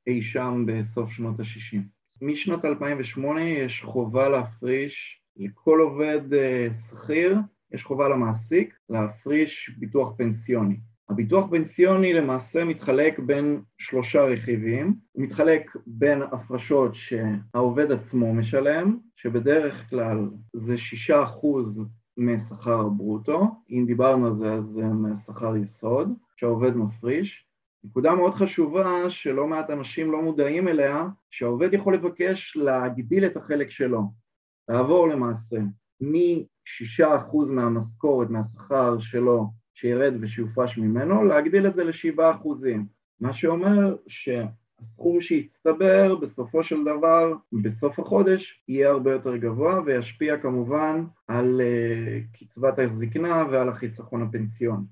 לאי 0.08 0.22
שם 0.22 0.64
בסוף 0.66 1.10
שנות 1.10 1.40
ה-60. 1.40 1.78
משנות 2.22 2.64
2008 2.64 3.42
יש 3.42 3.82
חובה 3.82 4.28
להפריש 4.28 5.20
לכל 5.36 5.80
עובד 5.80 6.34
אה, 6.34 6.68
שכיר, 6.74 7.38
יש 7.72 7.84
חובה 7.84 8.08
למעסיק 8.08 8.78
להפריש 8.88 9.70
ביטוח 9.78 10.12
פנסיוני. 10.16 10.76
הביטוח 11.08 11.50
פנסיוני 11.50 12.12
למעשה 12.12 12.64
מתחלק 12.64 13.18
בין 13.18 13.62
שלושה 13.78 14.22
רכיבים, 14.22 14.94
הוא 15.12 15.24
מתחלק 15.24 15.76
בין 15.86 16.22
הפרשות 16.22 16.94
שהעובד 16.94 17.92
עצמו 17.92 18.34
משלם, 18.34 18.98
שבדרך 19.16 19.90
כלל 19.90 20.28
זה 20.56 20.78
שישה 20.78 21.22
אחוז 21.22 21.84
משכר 22.16 22.80
הברוטו, 22.80 23.46
אם 23.70 23.84
דיברנו 23.86 24.26
על 24.26 24.34
זה 24.34 24.52
אז 24.52 24.64
זה 24.64 24.84
משכר 24.84 25.56
יסוד, 25.56 26.12
שהעובד 26.36 26.76
מפריש. 26.76 27.47
נקודה 27.88 28.14
מאוד 28.14 28.34
חשובה 28.34 29.10
שלא 29.10 29.46
מעט 29.46 29.70
אנשים 29.70 30.12
לא 30.12 30.22
מודעים 30.22 30.68
אליה, 30.68 31.06
שהעובד 31.30 31.74
יכול 31.74 31.94
לבקש 31.94 32.56
להגדיל 32.56 33.26
את 33.26 33.36
החלק 33.36 33.70
שלו, 33.70 34.02
לעבור 34.68 35.08
למעשה 35.08 35.56
משישה 36.00 37.16
אחוז 37.16 37.50
מהמשכורת, 37.50 38.30
מהשכר 38.30 38.98
שלו, 38.98 39.46
שירד 39.74 40.14
ושיופרש 40.20 40.78
ממנו, 40.78 41.24
להגדיל 41.24 41.66
את 41.66 41.74
זה 41.74 41.84
לשבעה 41.84 42.30
אחוזים, 42.34 42.86
מה 43.20 43.32
שאומר 43.32 43.96
שהסכום 44.08 45.20
שיצטבר 45.20 46.16
בסופו 46.16 46.64
של 46.64 46.84
דבר, 46.84 47.34
בסוף 47.52 47.98
החודש, 47.98 48.62
יהיה 48.68 48.90
הרבה 48.90 49.12
יותר 49.12 49.36
גבוה 49.36 49.80
וישפיע 49.86 50.36
כמובן 50.36 51.04
על 51.28 51.60
uh, 51.60 52.38
קצבת 52.38 52.78
הזקנה 52.78 53.44
ועל 53.50 53.68
החיסכון 53.68 54.22
הפנסיון. 54.22 54.84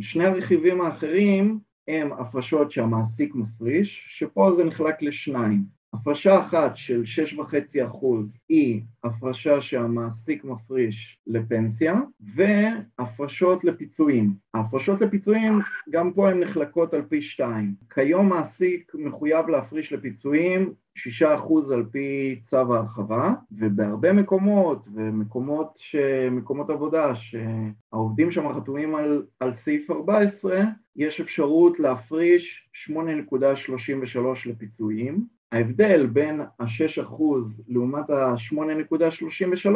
שני 0.00 0.26
הרכיבים 0.26 0.80
האחרים 0.80 1.58
הם 1.88 2.12
הפרשות 2.12 2.70
שהמעסיק 2.70 3.34
מפריש, 3.34 4.06
שפה 4.08 4.52
זה 4.56 4.64
נחלק 4.64 5.02
לשניים. 5.02 5.81
הפרשה 5.94 6.40
אחת 6.40 6.76
של 6.76 7.02
6.5% 7.36 8.06
היא 8.48 8.82
הפרשה 9.04 9.60
שהמעסיק 9.60 10.44
מפריש 10.44 11.18
לפנסיה 11.26 12.00
והפרשות 12.34 13.64
לפיצויים. 13.64 14.34
ההפרשות 14.54 15.00
לפיצויים 15.00 15.58
גם 15.90 16.12
פה 16.12 16.30
הן 16.30 16.40
נחלקות 16.40 16.94
על 16.94 17.02
פי 17.02 17.22
שתיים. 17.22 17.74
כיום 17.94 18.28
מעסיק 18.28 18.92
מחויב 18.94 19.48
להפריש 19.48 19.92
לפיצויים 19.92 20.72
6% 20.98 21.72
על 21.72 21.84
פי 21.92 22.40
צו 22.42 22.74
ההרחבה 22.74 23.34
ובהרבה 23.52 24.12
מקומות 24.12 24.88
ומקומות 24.94 25.74
ש... 25.76 25.96
מקומות 26.30 26.70
עבודה 26.70 27.12
שהעובדים 27.14 28.30
שם 28.30 28.52
חתומים 28.52 28.94
על, 28.94 29.22
על 29.40 29.52
סעיף 29.52 29.90
14 29.90 30.60
יש 30.96 31.20
אפשרות 31.20 31.80
להפריש 31.80 32.68
8.33 32.90 34.18
לפיצויים 34.46 35.26
ההבדל 35.52 36.06
בין 36.06 36.40
ה-6% 36.40 37.22
לעומת 37.68 38.10
ה-8.33 38.10 39.68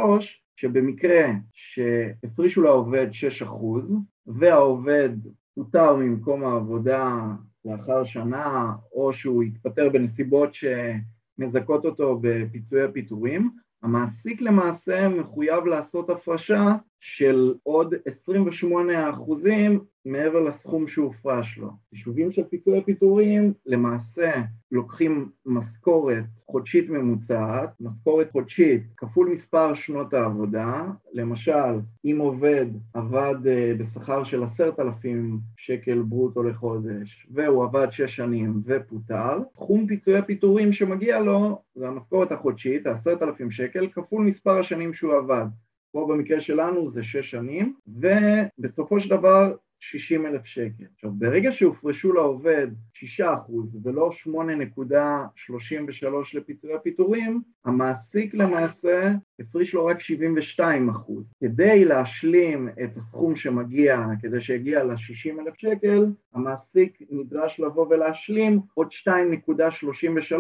שבמקרה 0.57 1.33
שהפרישו 1.53 2.63
לעובד 2.63 3.07
6% 3.43 3.45
והעובד 4.27 5.11
פוטר 5.55 5.97
ממקום 5.97 6.45
העבודה 6.45 7.19
לאחר 7.65 8.05
שנה 8.05 8.73
או 8.93 9.13
שהוא 9.13 9.43
התפטר 9.43 9.89
בנסיבות 9.89 10.51
שמזכות 10.55 11.85
אותו 11.85 12.19
בפיצויי 12.23 12.85
הפיטורים, 12.85 13.51
המעסיק 13.83 14.41
למעשה 14.41 15.09
מחויב 15.09 15.67
לעשות 15.67 16.11
הפרשה 16.11 16.75
של 17.01 17.55
עוד 17.63 17.95
28 18.07 19.11
אחוזים 19.11 19.81
מעבר 20.07 20.41
לסכום 20.41 20.87
שהופרש 20.87 21.59
לו. 21.59 21.71
יישובים 21.93 22.33
של 22.33 22.45
פיצויי 22.45 22.85
פיטורים 22.85 23.53
למעשה 23.67 24.33
לוקחים 24.73 25.29
משכורת 25.47 26.25
חודשית 26.47 26.91
ממוצעת, 26.91 27.71
משכורת 27.81 28.31
חודשית 28.31 28.83
כפול 28.97 29.29
מספר 29.29 29.75
שנות 29.75 30.15
העבודה, 30.15 30.87
למשל 31.13 31.81
אם 32.05 32.17
עובד 32.21 32.67
עבד 32.95 33.47
אה, 33.47 33.73
בשכר 33.79 34.25
של 34.25 34.43
עשרת 34.43 34.81
אלפים 34.81 35.39
שקל 35.57 36.03
ברוטו 36.03 36.43
לחודש 36.43 37.27
והוא 37.31 37.65
עבד 37.65 37.87
שש 37.91 38.17
שנים 38.17 38.63
ופוטר, 38.65 39.39
תחום 39.55 39.87
פיצויי 39.87 40.23
פיטורים 40.23 40.73
שמגיע 40.73 41.21
לו 41.21 41.63
זה 41.75 41.89
המשכורת 41.89 42.33
החודשית, 42.33 42.87
העשרת 42.87 43.23
אלפים 43.23 43.51
שקל, 43.51 43.89
כפול 43.89 44.25
מספר 44.25 44.59
השנים 44.59 44.95
שהוא 44.95 45.15
עבד. 45.15 45.47
פה 45.97 46.07
במקרה 46.09 46.41
שלנו 46.41 46.89
זה 46.89 47.05
שש 47.05 47.31
שנים, 47.31 47.75
ובסופו 47.87 49.01
של 49.01 49.11
דבר 49.11 49.55
60 49.81 50.27
אלף 50.27 50.45
שקל. 50.45 50.85
עכשיו, 50.95 51.11
ברגע 51.11 51.53
שהופרשו 51.53 52.13
לעובד 52.13 52.67
6% 53.21 53.23
ולא 53.83 54.11
8.33 54.27 54.33
לפיצויי 56.35 56.75
הפיטורים, 56.75 57.43
המעסיק 57.65 58.35
למעשה 58.35 59.13
הפריש 59.41 59.75
לו 59.75 59.87
רק 59.87 60.01
72 60.01 60.91
כדי 61.41 61.85
להשלים 61.85 62.69
את 62.85 62.97
הסכום 62.97 63.37
שמגיע, 63.37 64.05
כדי 64.23 64.41
שיגיע 64.41 64.85
ל-60 64.85 65.41
אלף 65.41 65.55
שקל, 65.57 66.07
המעסיק 66.35 66.99
נדרש 67.11 67.61
לבוא 67.61 67.87
ולהשלים 67.91 68.61
עוד 68.75 68.89
2.33 69.09 70.35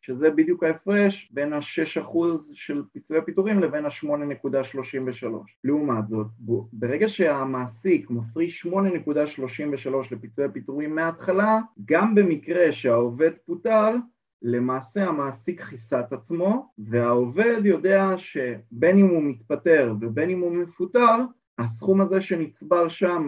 שזה 0.00 0.30
בדיוק 0.30 0.64
ההפרש 0.64 1.30
בין 1.32 1.52
ה-6% 1.52 2.18
של 2.52 2.82
פיצויי 2.92 3.18
הפיטורים 3.20 3.60
לבין 3.60 3.84
ה-8.33. 3.84 5.26
לעומת 5.64 6.08
זאת, 6.08 6.26
ברגע 6.72 7.08
שהמעסיק 7.08 8.10
מפריש 8.10 8.66
8.33 8.66 9.90
לפיצויי 10.10 10.48
הפיטורים 10.48 10.94
מההתחלה, 10.94 11.58
גם 11.84 12.14
במקרה 12.14 12.72
שהעובד 12.72 13.30
פוטר, 13.46 13.96
למעשה 14.42 15.06
המעסיק 15.06 15.62
כיסה 15.62 16.00
את 16.00 16.12
עצמו, 16.12 16.72
והעובד 16.78 17.60
יודע 17.64 18.08
שבין 18.16 18.98
אם 18.98 19.06
הוא 19.06 19.22
מתפטר 19.22 19.94
ובין 20.00 20.30
אם 20.30 20.40
הוא 20.40 20.52
מפוטר, 20.52 21.16
הסכום 21.58 22.00
הזה 22.00 22.20
שנצבר 22.20 22.88
שם 22.88 23.26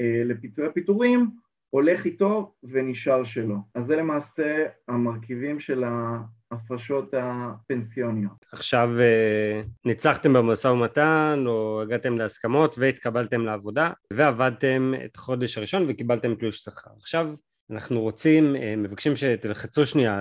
אה, 0.00 0.22
לפיצויי 0.24 0.68
הפיטורים 0.68 1.30
הולך 1.76 2.04
איתו 2.04 2.54
ונשאר 2.62 3.24
שלו. 3.24 3.56
אז 3.74 3.84
זה 3.84 3.96
למעשה 3.96 4.66
המרכיבים 4.88 5.60
של 5.60 5.84
ההפרשות 5.84 7.14
הפנסיוניות. 7.18 8.46
עכשיו 8.52 8.90
אה, 9.00 9.62
ניצחתם 9.84 10.32
במשא 10.32 10.68
ומתן 10.68 11.44
או 11.46 11.82
הגעתם 11.82 12.18
להסכמות 12.18 12.74
והתקבלתם 12.78 13.40
לעבודה 13.40 13.90
ועבדתם 14.12 14.92
את 15.04 15.16
החודש 15.16 15.58
הראשון 15.58 15.86
וקיבלתם 15.88 16.34
תלוש 16.34 16.56
שכר. 16.56 16.90
עכשיו 16.98 17.26
אנחנו 17.70 18.00
רוצים, 18.00 18.56
אה, 18.56 18.76
מבקשים 18.76 19.16
שתלחצו 19.16 19.86
שנייה 19.86 20.20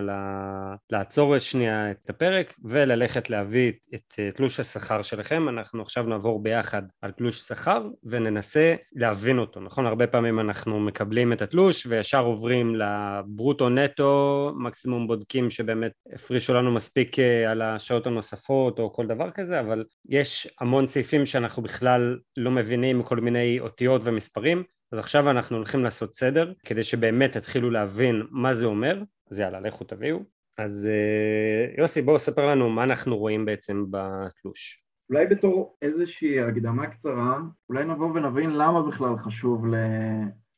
לעצור 0.89 1.37
שנייה 1.39 1.91
את 1.91 2.09
הפרק 2.09 2.53
וללכת 2.63 3.29
להביא 3.29 3.71
את 3.95 4.13
אה, 4.19 4.29
תלוש 4.31 4.59
השכר 4.59 5.01
שלכם, 5.01 5.49
אנחנו 5.49 5.81
עכשיו 5.81 6.03
נעבור 6.03 6.43
ביחד 6.43 6.81
על 7.01 7.11
תלוש 7.11 7.39
שכר 7.39 7.87
וננסה 8.03 8.75
להבין 8.95 9.39
אותו, 9.39 9.59
נכון? 9.59 9.85
הרבה 9.85 10.07
פעמים 10.07 10.39
אנחנו 10.39 10.79
מקבלים 10.79 11.33
את 11.33 11.41
התלוש 11.41 11.85
וישר 11.85 12.23
עוברים 12.23 12.75
לברוטו 12.75 13.69
נטו, 13.69 14.51
מקסימום 14.57 15.07
בודקים 15.07 15.49
שבאמת 15.49 15.91
הפרישו 16.13 16.53
לנו 16.53 16.71
מספיק 16.71 17.19
אה, 17.19 17.51
על 17.51 17.61
השעות 17.61 18.07
הנוספות 18.07 18.79
או 18.79 18.93
כל 18.93 19.07
דבר 19.07 19.31
כזה, 19.31 19.59
אבל 19.59 19.83
יש 20.09 20.47
המון 20.59 20.87
סעיפים 20.87 21.25
שאנחנו 21.25 21.63
בכלל 21.63 22.19
לא 22.37 22.51
מבינים 22.51 23.03
כל 23.03 23.17
מיני 23.17 23.59
אותיות 23.59 24.01
ומספרים 24.05 24.63
אז 24.91 24.99
עכשיו 24.99 25.29
אנחנו 25.29 25.57
הולכים 25.57 25.83
לעשות 25.83 26.13
סדר 26.13 26.53
כדי 26.65 26.83
שבאמת 26.83 27.37
תתחילו 27.37 27.71
להבין 27.71 28.23
מה 28.31 28.53
זה 28.53 28.65
אומר, 28.65 29.03
אז 29.31 29.39
יאללה 29.39 29.59
לכו 29.59 29.83
תביאו. 29.83 30.19
אז 30.57 30.89
אה, 30.91 31.81
יוסי 31.81 32.01
בואו 32.01 32.19
ספר 32.19 32.45
לנו 32.45 32.69
מה 32.69 32.83
אנחנו 32.83 33.17
רואים 33.17 33.45
בעצם 33.45 33.85
בתלוש. 33.89 34.85
אולי 35.09 35.27
בתור 35.27 35.77
איזושהי 35.81 36.39
הקדמה 36.39 36.87
קצרה, 36.87 37.39
אולי 37.69 37.85
נבוא 37.85 38.07
ונבין 38.07 38.49
למה 38.49 38.87
בכלל 38.87 39.17
חשוב 39.17 39.67
ל... 39.67 39.75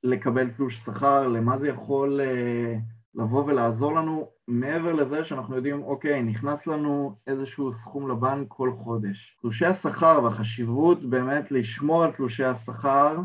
לקבל 0.03 0.50
תלוש 0.50 0.77
שכר, 0.77 1.27
למה 1.27 1.57
זה 1.57 1.67
יכול 1.67 2.22
אה, 2.22 2.75
לבוא 3.15 3.46
ולעזור 3.46 3.96
לנו, 3.96 4.29
מעבר 4.48 4.93
לזה 4.93 5.25
שאנחנו 5.25 5.55
יודעים, 5.55 5.84
אוקיי, 5.84 6.24
נכנס 6.24 6.67
לנו 6.67 7.15
איזשהו 7.27 7.74
סכום 7.74 8.12
לבנק 8.12 8.48
כל 8.48 8.72
חודש. 8.77 9.38
תלושי 9.41 9.65
השכר 9.65 10.19
והחשיבות 10.24 11.10
באמת 11.10 11.51
לשמור 11.51 12.03
על 12.03 12.12
תלושי 12.12 12.43
השכר 12.43 13.17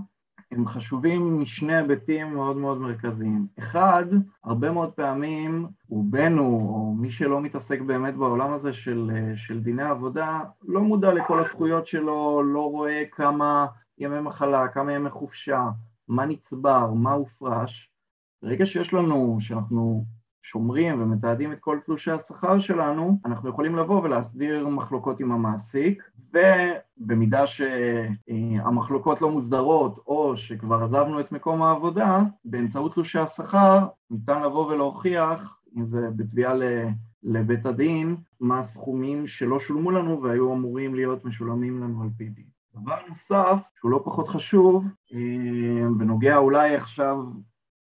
הם 0.52 0.66
חשובים 0.66 1.40
משני 1.40 1.76
היבטים 1.76 2.34
מאוד 2.34 2.56
מאוד 2.56 2.78
מרכזיים. 2.78 3.46
אחד, 3.58 4.04
הרבה 4.44 4.70
מאוד 4.70 4.92
פעמים 4.92 5.66
רובנו, 5.88 6.44
או 6.44 6.94
מי 6.98 7.10
שלא 7.10 7.40
מתעסק 7.40 7.80
באמת 7.80 8.14
בעולם 8.14 8.52
הזה 8.52 8.72
של, 8.72 9.10
של 9.36 9.60
דיני 9.60 9.82
עבודה, 9.82 10.40
לא 10.62 10.80
מודע 10.80 11.12
לכל 11.12 11.38
הזכויות 11.38 11.86
שלו, 11.86 12.42
לא 12.42 12.70
רואה 12.70 13.02
כמה 13.12 13.66
ימי 13.98 14.20
מחלה, 14.20 14.68
כמה 14.68 14.92
ימי 14.92 15.10
חופשה, 15.10 15.68
מה 16.08 16.26
נצבר, 16.26 16.92
מה 16.92 17.12
הופרש. 17.12 17.90
ברגע 18.42 18.66
שיש 18.66 18.94
לנו, 18.94 19.38
שאנחנו 19.40 20.04
שומרים 20.42 21.02
ומתעדים 21.02 21.52
את 21.52 21.60
כל 21.60 21.78
תלושי 21.84 22.10
השכר 22.10 22.60
שלנו, 22.60 23.18
אנחנו 23.24 23.48
יכולים 23.48 23.76
לבוא 23.76 24.02
ולהסדיר 24.02 24.68
מחלוקות 24.68 25.20
עם 25.20 25.32
המעסיק, 25.32 26.02
ובמידה 26.32 27.44
שהמחלוקות 27.46 29.22
לא 29.22 29.30
מוסדרות 29.30 29.98
או 30.06 30.36
שכבר 30.36 30.82
עזבנו 30.82 31.20
את 31.20 31.32
מקום 31.32 31.62
העבודה, 31.62 32.22
באמצעות 32.44 32.94
תלושי 32.94 33.18
השכר 33.18 33.86
ניתן 34.10 34.42
לבוא 34.42 34.66
ולהוכיח, 34.66 35.58
אם 35.76 35.86
זה 35.86 36.08
בתביעה 36.16 36.52
לבית 37.22 37.66
הדין, 37.66 38.16
מה 38.40 38.58
הסכומים 38.58 39.26
שלא 39.26 39.60
שולמו 39.60 39.90
לנו 39.90 40.22
והיו 40.22 40.52
אמורים 40.52 40.94
להיות 40.94 41.24
משולמים 41.24 41.82
לנו 41.82 42.02
על 42.02 42.08
פי 42.16 42.28
דין. 42.28 42.44
דבר 42.74 42.96
נוסף, 43.08 43.58
שהוא 43.80 43.90
לא 43.90 44.00
פחות 44.04 44.28
חשוב, 44.28 44.84
בנוגע 45.96 46.36
אולי 46.36 46.74
עכשיו 46.74 47.16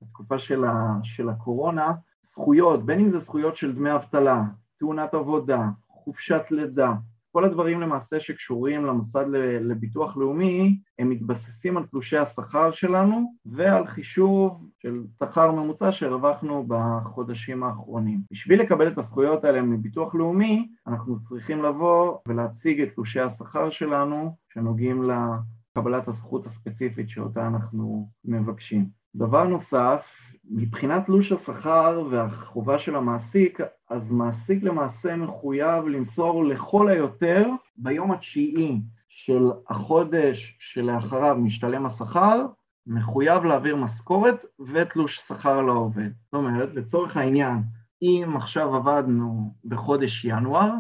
בתקופה 0.03 0.39
של, 0.39 0.65
של 1.03 1.29
הקורונה, 1.29 1.93
זכויות, 2.33 2.87
בין 2.87 3.01
אם 3.01 3.11
זה 3.11 3.19
זכויות 3.19 3.57
של 3.57 3.75
דמי 3.75 3.95
אבטלה, 3.95 4.43
תאונת 4.79 5.15
עבודה, 5.15 5.69
חופשת 5.89 6.43
לידה, 6.51 6.93
כל 7.33 7.45
הדברים 7.45 7.81
למעשה 7.81 8.21
שקשורים 8.21 8.87
למוסד 8.87 9.25
לביטוח 9.61 10.17
לאומי, 10.17 10.79
הם 10.99 11.11
מתבססים 11.11 11.77
על 11.77 11.87
תלושי 11.87 12.17
השכר 12.17 12.71
שלנו 12.73 13.33
ועל 13.47 13.87
חישוב 13.87 14.69
של 14.79 15.03
שכר 15.19 15.51
ממוצע 15.51 15.93
שהרווחנו 15.93 16.65
בחודשים 16.69 17.63
האחרונים. 17.63 18.21
בשביל 18.31 18.61
לקבל 18.61 18.89
את 18.89 18.99
הזכויות 18.99 19.45
האלה 19.45 19.63
מביטוח 19.63 20.15
לאומי, 20.15 20.69
אנחנו 20.87 21.21
צריכים 21.21 21.63
לבוא 21.63 22.19
ולהציג 22.29 22.81
את 22.81 22.95
תלושי 22.95 23.21
השכר 23.21 23.71
שלנו 23.71 24.37
שנוגעים 24.49 25.11
לקבלת 25.11 26.09
הזכות 26.09 26.47
הספציפית 26.47 27.09
שאותה 27.09 27.47
אנחנו 27.47 28.09
מבקשים. 28.25 28.87
דבר 29.15 29.47
נוסף, 29.47 30.32
מבחינת 30.51 31.07
תלוש 31.07 31.33
השכר 31.33 32.07
והחובה 32.11 32.79
של 32.79 32.97
המעסיק, 32.97 33.61
אז 33.91 34.13
מעסיק 34.13 34.63
למעשה 34.63 35.17
מחויב 35.17 35.87
למסור 35.87 36.45
לכל 36.45 36.89
היותר 36.89 37.49
ביום 37.77 38.13
התשיעי 38.13 38.81
של 39.09 39.51
החודש 39.69 40.57
שלאחריו 40.61 41.37
משתלם 41.39 41.87
השכר, 41.87 42.47
מחויב 42.87 43.45
להעביר 43.45 43.77
משכורת 43.77 44.45
ותלוש 44.61 45.19
שכר 45.19 45.61
לעובד. 45.61 46.11
זאת 46.25 46.35
אומרת, 46.35 46.75
לצורך 46.75 47.17
העניין, 47.17 47.63
אם 48.03 48.33
עכשיו 48.37 48.77
עבדנו 48.77 49.55
בחודש 49.65 50.25
ינואר, 50.25 50.73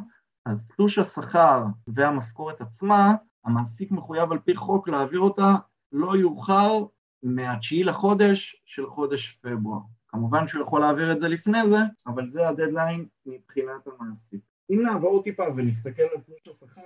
אז 0.46 0.66
תלוש 0.76 0.98
השכר 0.98 1.64
והמשכורת 1.88 2.60
עצמה, 2.60 3.14
המעסיק 3.44 3.90
מחויב 3.90 4.32
על 4.32 4.38
פי 4.38 4.56
חוק 4.56 4.88
להעביר 4.88 5.20
אותה 5.20 5.54
לא 5.92 6.16
יאוחר 6.16 6.84
מהתשיעי 7.22 7.84
לחודש 7.84 8.62
של 8.66 8.86
חודש 8.86 9.38
פברואר. 9.42 9.80
כמובן 10.08 10.48
שהוא 10.48 10.62
יכול 10.62 10.80
להעביר 10.80 11.12
את 11.12 11.20
זה 11.20 11.28
לפני 11.28 11.68
זה, 11.68 11.78
אבל 12.06 12.30
זה 12.30 12.48
הדדליין 12.48 13.06
מבחינת 13.26 13.86
המעסיק. 13.86 14.40
אם 14.70 14.82
נעבור 14.82 15.22
טיפה 15.22 15.42
ונסתכל 15.56 16.02
על 16.02 16.20
תלוש 16.26 16.48
השכר, 16.48 16.82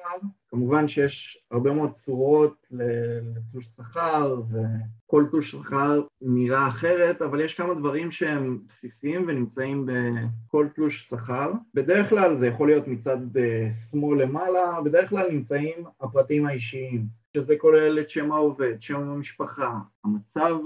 כמובן 0.49 0.89
שיש 0.89 1.39
הרבה 1.51 1.73
מאוד 1.73 1.91
צורות 1.91 2.67
לתלוש 2.71 3.67
שכר, 3.77 4.43
וכל 4.51 5.25
תלוש 5.31 5.51
שכר 5.51 6.03
נראה 6.21 6.69
אחרת, 6.69 7.23
אבל 7.23 7.41
יש 7.41 7.55
כמה 7.55 7.75
דברים 7.75 8.11
שהם 8.11 8.59
בסיסיים 8.69 9.25
ונמצאים 9.29 9.87
בכל 9.87 10.69
תלוש 10.75 11.09
שכר. 11.09 11.53
בדרך 11.75 12.09
כלל 12.09 12.39
זה 12.39 12.47
יכול 12.47 12.69
להיות 12.69 12.89
מצד 12.89 13.37
אה, 13.37 13.69
שמאל 13.91 14.23
למעלה, 14.23 14.81
בדרך 14.85 15.11
כלל 15.11 15.31
נמצאים 15.31 15.85
הפרטים 16.01 16.47
האישיים. 16.47 17.07
שזה 17.37 17.55
כולל 17.59 18.01
את 18.01 18.11
שם 18.11 18.33
העובד, 18.33 18.75
שם 18.81 19.01
המשפחה, 19.01 19.79
המצב 20.05 20.57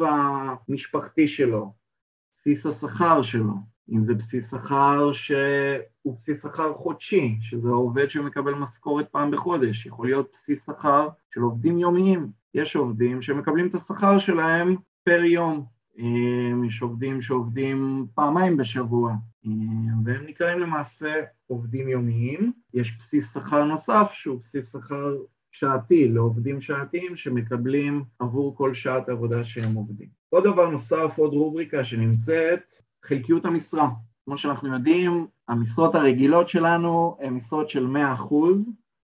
המשפחתי 0.69 1.29
שלו, 1.29 1.73
בסיס 2.37 2.67
השכר 2.67 3.23
שלו, 3.23 3.55
אם 3.93 4.05
זה 4.05 4.15
בסיס 4.15 4.51
שכר 4.51 5.13
שהוא 5.13 6.15
בסיס 6.15 6.43
שכר 6.43 6.75
חודשי, 6.75 7.37
שזה 7.41 7.69
העובד 7.69 8.11
שמקבל 8.11 8.55
משכורת 8.55 9.09
פעם 9.09 9.31
בחודש, 9.31 9.87
יכול 9.87 10.07
להיות 10.07 10.31
בסיס 10.33 10.67
שכר 10.67 11.09
של 11.35 11.41
עובדים 11.41 11.79
יומיים, 11.79 12.31
יש 12.55 12.77
עובדים 12.77 13.23
שמקבלים 13.23 13.69
את 13.69 13.75
השכר 13.75 14.19
שלהם 14.19 14.77
פר 15.05 15.25
יום, 15.25 15.65
יש 16.67 16.83
עובדים 16.83 17.23
שעובדים 17.23 18.07
פעמיים 18.15 18.57
בשבוע, 18.57 19.13
והם 20.05 20.27
נקראים 20.27 20.59
למעשה 20.59 21.23
עובדים 21.47 21.89
יומיים, 21.89 22.53
יש 22.75 22.97
בסיס 22.99 23.35
שכר 23.35 23.65
נוסף 23.65 24.11
שהוא 24.13 24.39
בסיס 24.39 24.73
שכר 24.73 25.17
שעתי 25.51 26.09
לעובדים 26.09 26.61
שעתיים 26.61 27.17
שמקבלים 27.17 28.05
עבור 28.19 28.57
כל 28.57 28.75
שעת 28.75 29.09
עבודה 29.09 29.45
שהם 29.45 29.75
עובדים. 29.75 30.09
עוד 30.29 30.45
דבר 30.45 30.71
נוסף, 30.71 31.15
עוד 31.17 31.33
רובריקה 31.33 31.85
שנמצאת, 31.85 32.73
חלקיות 33.05 33.45
המשרה. 33.45 33.89
כמו 34.25 34.39
שאנחנו 34.39 34.75
יודעים, 34.75 35.27
המשרות 35.49 35.95
הרגילות 35.95 36.49
שלנו 36.49 37.17
הן 37.21 37.33
משרות 37.33 37.69
של 37.69 37.87
100%, 37.87 38.35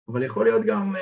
אבל 0.08 0.22
יכול 0.22 0.44
להיות 0.44 0.62
גם 0.66 0.94
uh, 0.96 0.98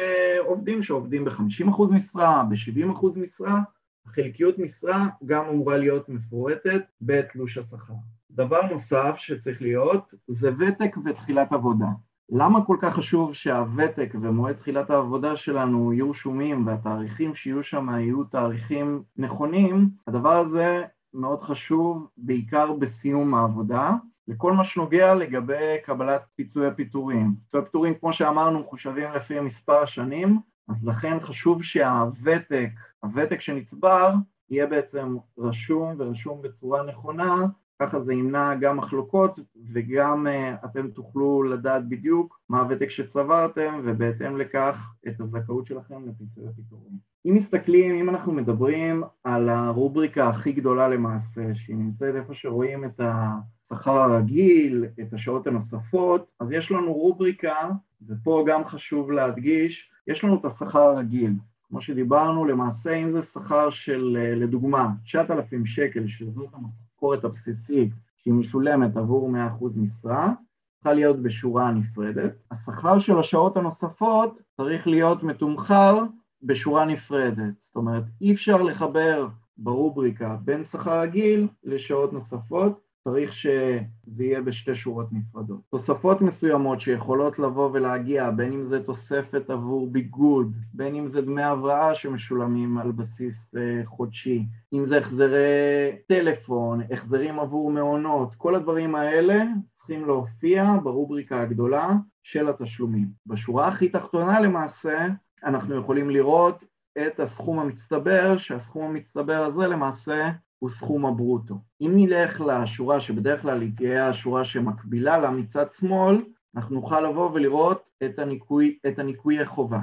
עובדים 0.47 0.83
שעובדים 0.83 1.25
ב-50% 1.25 1.83
משרה, 1.93 2.45
ב-70% 2.51 3.07
משרה, 3.17 3.61
חלקיות 4.07 4.59
משרה 4.59 5.09
גם 5.27 5.45
אמורה 5.45 5.77
להיות 5.77 6.09
מפורטת 6.09 6.83
בתלוש 7.01 7.59
השכר. 7.59 7.95
דבר 8.31 8.61
נוסף 8.73 9.15
שצריך 9.17 9.63
להיות 9.63 10.15
זה 10.29 10.51
ותק 10.59 10.97
ותחילת 11.05 11.53
עבודה. 11.53 11.87
למה 12.31 12.65
כל 12.65 12.77
כך 12.81 12.95
חשוב 12.95 13.35
שהוותק 13.35 14.15
ומועד 14.21 14.57
תחילת 14.57 14.91
העבודה 14.91 15.37
שלנו 15.37 15.93
יהיו 15.93 16.15
שומים 16.15 16.67
והתאריכים 16.67 17.35
שיהיו 17.35 17.63
שם 17.63 17.89
יהיו 17.91 18.25
תאריכים 18.25 19.03
נכונים? 19.17 19.91
הדבר 20.07 20.37
הזה 20.37 20.83
מאוד 21.15 21.43
חשוב 21.43 22.09
בעיקר 22.17 22.73
בסיום 22.73 23.35
העבודה. 23.35 23.93
לכל 24.29 24.53
מה 24.53 24.65
שנוגע 24.65 25.15
לגבי 25.15 25.77
קבלת 25.85 26.23
פיצויי 26.35 26.75
פיטורים. 26.75 27.35
פיצויי 27.45 27.65
פיטורים, 27.65 27.95
כמו 27.95 28.13
שאמרנו, 28.13 28.61
מחושבים 28.61 29.13
לפי 29.13 29.41
מספר 29.41 29.83
השנים, 29.83 30.41
אז 30.69 30.87
לכן 30.87 31.21
חשוב 31.21 31.63
שהוותק, 31.63 32.71
הוותק 33.03 33.41
שנצבר, 33.41 34.15
יהיה 34.51 34.67
בעצם 34.67 35.17
רשום 35.39 35.95
ורשום 35.99 36.43
בצורה 36.43 36.83
נכונה, 36.83 37.47
ככה 37.83 38.01
זה 38.01 38.15
ימנע 38.15 38.55
גם 38.55 38.77
מחלוקות 38.77 39.39
וגם 39.73 40.27
uh, 40.27 40.65
אתם 40.65 40.91
תוכלו 40.91 41.43
לדעת 41.43 41.89
בדיוק 41.89 42.41
מה 42.49 42.61
הוותק 42.61 42.91
שצברתם 42.91 43.81
ובהתאם 43.85 44.37
לכך 44.37 44.93
את 45.09 45.21
הזכאות 45.21 45.67
שלכם 45.67 46.09
לפיצוי 46.09 46.45
הפיטורים. 46.49 47.09
אם 47.27 47.35
מסתכלים, 47.35 47.95
אם 47.95 48.09
אנחנו 48.09 48.33
מדברים 48.33 49.03
על 49.25 49.49
הרובריקה 49.49 50.29
הכי 50.29 50.53
גדולה 50.53 50.89
למעשה, 50.89 51.55
שהיא 51.55 51.77
נמצאת 51.77 52.15
איפה 52.15 52.35
שרואים 52.35 52.85
את 52.85 53.01
השכר 53.01 54.01
הרגיל, 54.01 54.85
את 55.01 55.13
השעות 55.13 55.47
הנוספות, 55.47 56.27
אז 56.41 56.53
יש 56.53 56.71
לנו 56.71 56.93
רובריקה, 56.93 57.71
ופה 58.09 58.45
גם 58.49 58.65
חשוב 58.65 59.11
להדגיש, 59.11 59.91
יש 60.07 60.25
לנו 60.25 60.41
את 60.41 60.45
השכר 60.45 60.81
הרגיל. 60.81 61.33
כמו 61.69 61.81
שדיברנו, 61.81 62.45
למעשה 62.45 62.95
אם 62.95 63.13
זה 63.13 63.23
שכר 63.23 63.71
של, 63.71 64.17
לדוגמה, 64.37 64.89
9,000 65.05 65.67
שקל, 65.67 66.09
שזאת 66.09 66.55
המשכורת 66.55 66.88
המשכורת 66.99 67.25
הבסיסית 67.25 67.91
שהיא 68.17 68.35
משולמת 68.35 68.97
עבור 68.97 69.31
100% 69.61 69.65
משרה, 69.77 70.33
צריכה 70.75 70.93
להיות 70.93 71.23
בשורה 71.23 71.71
נפרדת. 71.71 72.33
השכר 72.51 72.99
של 72.99 73.19
השעות 73.19 73.57
הנוספות 73.57 74.39
צריך 74.57 74.87
להיות 74.87 75.23
מתומחר 75.23 76.03
בשורה 76.43 76.85
נפרדת. 76.85 77.59
זאת 77.59 77.77
אומרת, 77.77 78.03
אי 78.21 78.33
אפשר 78.33 78.63
לחבר 78.63 79.29
ברובריקה 79.57 80.37
בין 80.45 80.65
שכר 80.65 81.01
רגיל 81.01 81.49
לשעות 81.65 82.13
נוספות, 82.13 82.81
צריך 83.11 83.33
שזה 83.33 84.25
יהיה 84.25 84.41
בשתי 84.41 84.75
שורות 84.75 85.07
נפרדות. 85.13 85.61
תוספות 85.71 86.21
מסוימות 86.21 86.81
שיכולות 86.81 87.39
לבוא 87.39 87.71
ולהגיע, 87.73 88.31
בין 88.31 88.53
אם 88.53 88.63
זה 88.63 88.83
תוספת 88.83 89.51
עבור 89.51 89.91
ביגוד, 89.91 90.57
בין 90.75 90.95
אם 90.95 91.09
זה 91.09 91.21
דמי 91.21 91.43
הבראה 91.43 91.95
שמשולמים 91.95 92.79
על 92.79 92.93
בסיס 92.93 93.55
uh, 93.55 93.87
חודשי, 93.87 94.47
אם 94.73 94.85
זה 94.85 94.99
החזרי 94.99 95.97
טלפון, 96.07 96.81
החזרים 96.91 97.39
עבור 97.39 97.71
מעונות, 97.71 98.35
כל 98.35 98.55
הדברים 98.55 98.95
האלה 98.95 99.45
צריכים 99.77 100.07
להופיע 100.07 100.73
ברובריקה 100.83 101.43
הגדולה 101.43 101.93
של 102.23 102.49
התשלומים. 102.49 103.09
בשורה 103.27 103.69
הכי 103.69 103.89
תחתונה 103.89 104.41
למעשה, 104.41 105.07
אנחנו 105.45 105.77
יכולים 105.77 106.11
לראות 106.11 106.65
את 107.07 107.21
הסכום 107.21 107.59
המצטבר, 107.59 108.37
שהסכום 108.37 108.85
המצטבר 108.85 109.45
הזה 109.45 109.67
למעשה 109.67 110.31
הוא 110.59 110.71
סכום 110.71 111.07
הברוטו. 111.07 111.55
אם 111.81 111.91
נלך 111.95 112.41
לשורה 112.41 113.01
שבדרך 113.01 113.43
כלל 113.43 113.61
היא 113.61 113.73
תהיה 113.77 114.09
השורה 114.09 114.45
שמקבילה 114.45 115.19
לה 115.19 115.31
מצד 115.31 115.73
שמאל, 115.73 116.25
אנחנו 116.57 116.75
נוכל 116.75 117.01
לבוא 117.01 117.31
ולראות 117.31 117.91
את, 118.05 118.19
הניקוי, 118.19 118.79
את 118.87 118.99
הניקויי 118.99 119.45
חובה. 119.45 119.81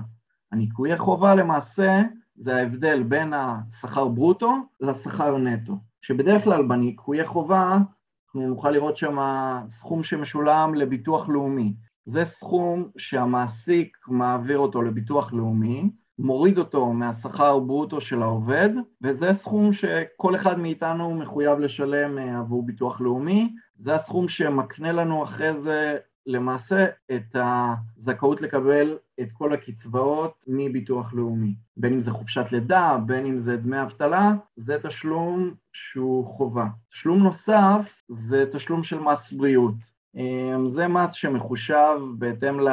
הניקויי 0.51 0.97
חובה 0.97 1.35
למעשה 1.35 2.01
זה 2.35 2.55
ההבדל 2.55 3.03
בין 3.03 3.33
השכר 3.33 4.07
ברוטו 4.07 4.53
לשכר 4.81 5.37
נטו, 5.37 5.73
שבדרך 6.01 6.43
כלל 6.43 6.67
בניקויי 6.67 7.25
חובה 7.25 7.77
אנחנו 8.25 8.47
נוכל 8.47 8.71
לראות 8.71 8.97
שם 8.97 9.17
סכום 9.67 10.03
שמשולם 10.03 10.75
לביטוח 10.75 11.29
לאומי. 11.29 11.73
זה 12.05 12.25
סכום 12.25 12.89
שהמעסיק 12.97 13.97
מעביר 14.07 14.57
אותו 14.57 14.81
לביטוח 14.81 15.33
לאומי, 15.33 15.89
מוריד 16.19 16.57
אותו 16.57 16.93
מהשכר 16.93 17.59
ברוטו 17.59 18.01
של 18.01 18.21
העובד, 18.21 18.69
וזה 19.01 19.33
סכום 19.33 19.73
שכל 19.73 20.35
אחד 20.35 20.59
מאיתנו 20.59 21.15
מחויב 21.15 21.59
לשלם 21.59 22.17
אה, 22.17 22.39
עבור 22.39 22.65
ביטוח 22.65 23.01
לאומי. 23.01 23.55
זה 23.77 23.95
הסכום 23.95 24.27
שמקנה 24.27 24.91
לנו 24.91 25.23
אחרי 25.23 25.53
זה 25.53 25.97
למעשה 26.27 26.85
את 27.15 27.35
הזכאות 27.35 28.41
לקבל 28.41 28.97
את 29.21 29.31
כל 29.33 29.53
הקצבאות 29.53 30.45
מביטוח 30.47 31.13
לאומי. 31.13 31.55
בין 31.77 31.93
אם 31.93 31.99
זה 31.99 32.11
חופשת 32.11 32.45
לידה, 32.51 32.97
בין 33.05 33.25
אם 33.25 33.37
זה 33.37 33.57
דמי 33.57 33.81
אבטלה, 33.81 34.31
זה 34.55 34.77
תשלום 34.83 35.53
שהוא 35.73 36.25
חובה. 36.25 36.65
תשלום 36.89 37.23
נוסף 37.23 38.03
זה 38.09 38.45
תשלום 38.51 38.83
של 38.83 38.99
מס 38.99 39.31
בריאות. 39.31 39.75
אה, 40.17 40.69
זה 40.69 40.87
מס 40.87 41.11
שמחושב 41.11 41.99
בהתאם 42.17 42.59
ל... 42.59 42.69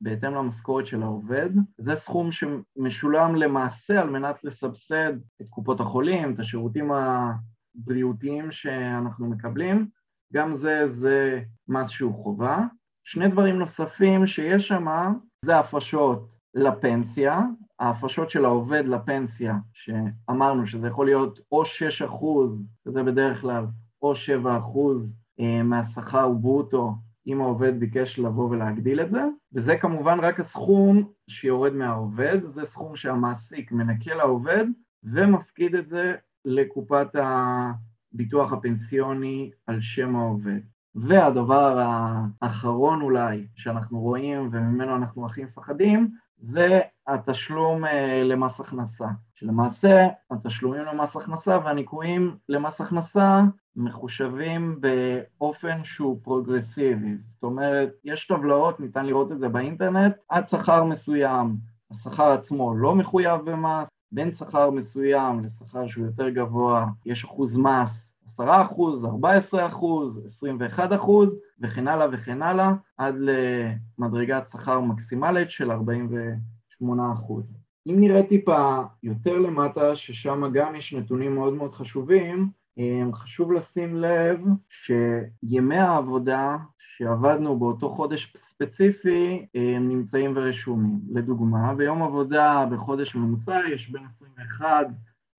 בהתאם 0.00 0.34
למשכורת 0.34 0.86
של 0.86 1.02
העובד. 1.02 1.50
זה 1.78 1.94
סכום 1.94 2.28
שמשולם 2.32 3.36
למעשה 3.36 4.00
על 4.00 4.10
מנת 4.10 4.44
לסבסד 4.44 5.12
את 5.42 5.46
קופות 5.50 5.80
החולים, 5.80 6.34
את 6.34 6.40
השירותים 6.40 6.90
הבריאותיים 6.92 8.52
שאנחנו 8.52 9.30
מקבלים. 9.30 9.88
גם 10.32 10.54
זה, 10.54 10.88
זה 10.88 11.40
מס 11.68 11.88
שהוא 11.88 12.14
חובה. 12.14 12.64
שני 13.04 13.28
דברים 13.28 13.58
נוספים 13.58 14.26
שיש 14.26 14.68
שם, 14.68 14.86
זה 15.44 15.58
הפרשות 15.58 16.28
לפנסיה, 16.54 17.40
ההפרשות 17.78 18.30
של 18.30 18.44
העובד 18.44 18.84
לפנסיה, 18.86 19.56
שאמרנו 19.72 20.66
שזה 20.66 20.88
יכול 20.88 21.06
להיות 21.06 21.40
או 21.52 21.64
6 21.64 22.02
אחוז, 22.02 22.62
שזה 22.84 23.02
בדרך 23.02 23.40
כלל, 23.40 23.66
או 24.02 24.14
7 24.14 24.58
אחוז 24.58 25.16
אה, 25.40 25.62
מהשכר 25.62 26.28
ברוטו 26.28 26.94
אם 27.28 27.40
העובד 27.40 27.80
ביקש 27.80 28.18
לבוא 28.18 28.50
ולהגדיל 28.50 29.00
את 29.00 29.10
זה, 29.10 29.24
וזה 29.52 29.76
כמובן 29.76 30.18
רק 30.20 30.40
הסכום 30.40 31.08
שיורד 31.28 31.72
מהעובד, 31.72 32.38
זה 32.44 32.64
סכום 32.64 32.96
שהמעסיק 32.96 33.72
מנקה 33.72 34.14
לעובד 34.14 34.64
ומפקיד 35.04 35.74
את 35.74 35.88
זה 35.88 36.14
לקופת 36.44 37.08
הביטוח 37.14 38.52
הפנסיוני 38.52 39.50
על 39.66 39.80
שם 39.80 40.16
העובד. 40.16 40.60
והדבר 40.94 41.78
האחרון 42.42 43.00
אולי 43.02 43.46
שאנחנו 43.54 44.00
רואים 44.00 44.48
וממנו 44.52 44.96
אנחנו 44.96 45.26
הכי 45.26 45.44
מפחדים 45.44 46.10
זה 46.40 46.80
התשלום 47.06 47.84
אה, 47.84 48.22
למס 48.24 48.60
הכנסה, 48.60 49.06
שלמעשה 49.34 50.06
התשלומים 50.30 50.82
למס 50.82 51.16
הכנסה 51.16 51.58
והניכויים 51.64 52.36
למס 52.48 52.80
הכנסה 52.80 53.42
מחושבים 53.76 54.80
באופן 54.80 55.84
שהוא 55.84 56.18
פרוגרסיבי, 56.22 57.16
זאת 57.22 57.42
אומרת, 57.42 57.90
יש 58.04 58.26
טבלאות, 58.26 58.80
ניתן 58.80 59.06
לראות 59.06 59.32
את 59.32 59.38
זה 59.38 59.48
באינטרנט, 59.48 60.16
עד 60.28 60.46
שכר 60.46 60.84
מסוים, 60.84 61.56
השכר 61.90 62.32
עצמו 62.32 62.74
לא 62.74 62.94
מחויב 62.94 63.40
במס, 63.40 63.88
בין 64.12 64.32
שכר 64.32 64.70
מסוים 64.70 65.44
לשכר 65.44 65.86
שהוא 65.86 66.06
יותר 66.06 66.28
גבוה 66.28 66.86
יש 67.06 67.24
אחוז 67.24 67.56
מס 67.56 68.12
10 68.34 68.62
אחוז, 68.62 69.04
14 69.04 69.66
אחוז, 69.66 70.26
21 70.26 70.92
אחוז 70.92 71.34
וכן 71.62 71.88
הלאה 71.88 72.06
וכן 72.12 72.42
הלאה 72.42 72.72
עד 72.98 73.14
למדרגת 73.98 74.46
שכר 74.46 74.80
מקסימלית 74.80 75.50
של 75.50 75.70
48 75.70 77.12
אחוז. 77.12 77.44
אם 77.86 78.00
נראה 78.00 78.22
טיפה 78.22 78.82
יותר 79.02 79.38
למטה, 79.38 79.96
ששם 79.96 80.42
גם 80.52 80.74
יש 80.74 80.94
נתונים 80.94 81.34
מאוד 81.34 81.54
מאוד 81.54 81.74
חשובים, 81.74 82.50
חשוב 83.12 83.52
לשים 83.52 83.96
לב 83.96 84.40
שימי 84.68 85.76
העבודה 85.76 86.56
שעבדנו 86.78 87.58
באותו 87.58 87.90
חודש 87.90 88.32
ספציפי 88.36 89.46
הם 89.54 89.88
נמצאים 89.88 90.32
ורשומים. 90.36 91.00
לדוגמה, 91.10 91.74
ביום 91.74 92.02
עבודה 92.02 92.66
בחודש 92.70 93.14
ממוצע 93.14 93.60
יש 93.72 93.90
בין 93.90 94.02
21 94.04 94.86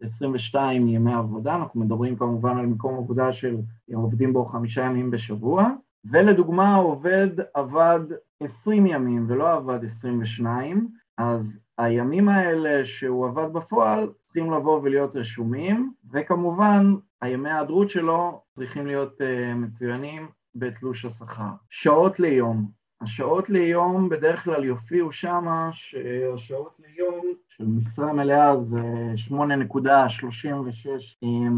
ל-22 0.01 0.60
ימי 0.71 1.13
עבודה, 1.13 1.55
אנחנו 1.55 1.79
מדברים 1.79 2.15
כמובן 2.15 2.58
על 2.58 2.65
מקום 2.65 2.97
עבודה 2.97 3.32
של 3.32 3.58
עובדים 3.93 4.34
בו 4.34 4.45
חמישה 4.45 4.82
ימים 4.82 5.12
בשבוע, 5.12 5.69
ולדוגמה 6.05 6.73
העובד 6.75 7.27
עבד 7.53 7.99
20 8.39 8.85
ימים 8.85 9.25
ולא 9.29 9.53
עבד 9.53 9.83
22, 9.83 10.88
אז 11.17 11.59
הימים 11.77 12.29
האלה 12.29 12.85
שהוא 12.85 13.27
עבד 13.27 13.53
בפועל 13.53 14.09
צריכים 14.23 14.51
לבוא 14.51 14.79
ולהיות 14.83 15.15
רשומים, 15.15 15.93
וכמובן 16.12 16.95
הימי 17.21 17.49
ההיעדרות 17.49 17.89
שלו 17.89 18.41
צריכים 18.55 18.88
להיות 18.88 19.21
uh, 19.21 19.55
מצוינים 19.55 20.27
בתלוש 20.55 21.05
השכר. 21.05 21.49
שעות 21.69 22.19
ליום, 22.19 22.71
השעות 23.01 23.49
ליום 23.49 24.09
בדרך 24.09 24.43
כלל 24.43 24.63
יופיעו 24.63 25.12
שמה 25.12 25.69
שהשעות 25.73 26.79
ליום 26.79 27.25
של 27.49 27.65
משרה 27.65 28.13
מלאה 28.13 28.57
זה 28.57 29.13
8.36 29.29 29.31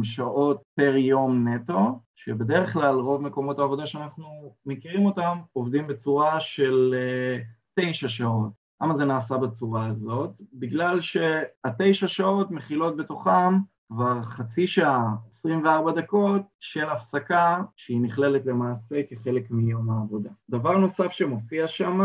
שעות 0.04 0.62
פר 0.76 0.96
יום 0.96 1.48
נטו, 1.48 2.00
שבדרך 2.26 2.74
כלל 2.74 2.96
רוב 2.96 3.22
מקומות 3.22 3.60
העבודה 3.60 3.88
שאנחנו 3.88 4.56
מכירים 4.66 5.06
אותם 5.06 5.38
עובדים 5.54 5.88
בצורה 5.88 6.40
של 6.40 6.96
uh, 6.98 7.80
תשע 7.80 8.10
שעות. 8.10 8.52
למה 8.82 8.96
זה 8.96 9.06
נעשה 9.06 9.38
בצורה 9.38 9.86
הזאת? 9.86 10.32
בגלל 10.54 11.02
שהתשע 11.02 12.08
שעות 12.08 12.52
מכילות 12.52 12.98
בתוכם 12.98 13.60
כבר 13.88 14.22
חצי 14.24 14.68
שעה, 14.68 15.16
24 15.40 15.92
דקות 15.92 16.42
של 16.60 16.90
הפסקה 16.90 17.62
שהיא 17.76 18.02
נכללת 18.02 18.46
למעשה 18.46 19.02
כחלק 19.10 19.52
מיום 19.52 19.90
העבודה. 19.90 20.30
דבר 20.50 20.78
נוסף 20.78 21.12
שמופיע 21.12 21.68
שם 21.68 22.00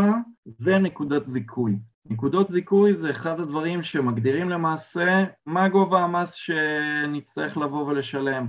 זה 0.45 0.77
נקודת 0.77 1.25
זיכוי. 1.25 1.79
נקודות 2.05 2.49
זיכוי 2.49 2.93
זה 2.93 3.09
אחד 3.11 3.39
הדברים 3.39 3.83
שמגדירים 3.83 4.49
למעשה 4.49 5.23
מה 5.45 5.69
גובה 5.69 6.03
המס 6.03 6.33
שנצטרך 6.33 7.57
לבוא 7.57 7.85
ולשלם. 7.85 8.47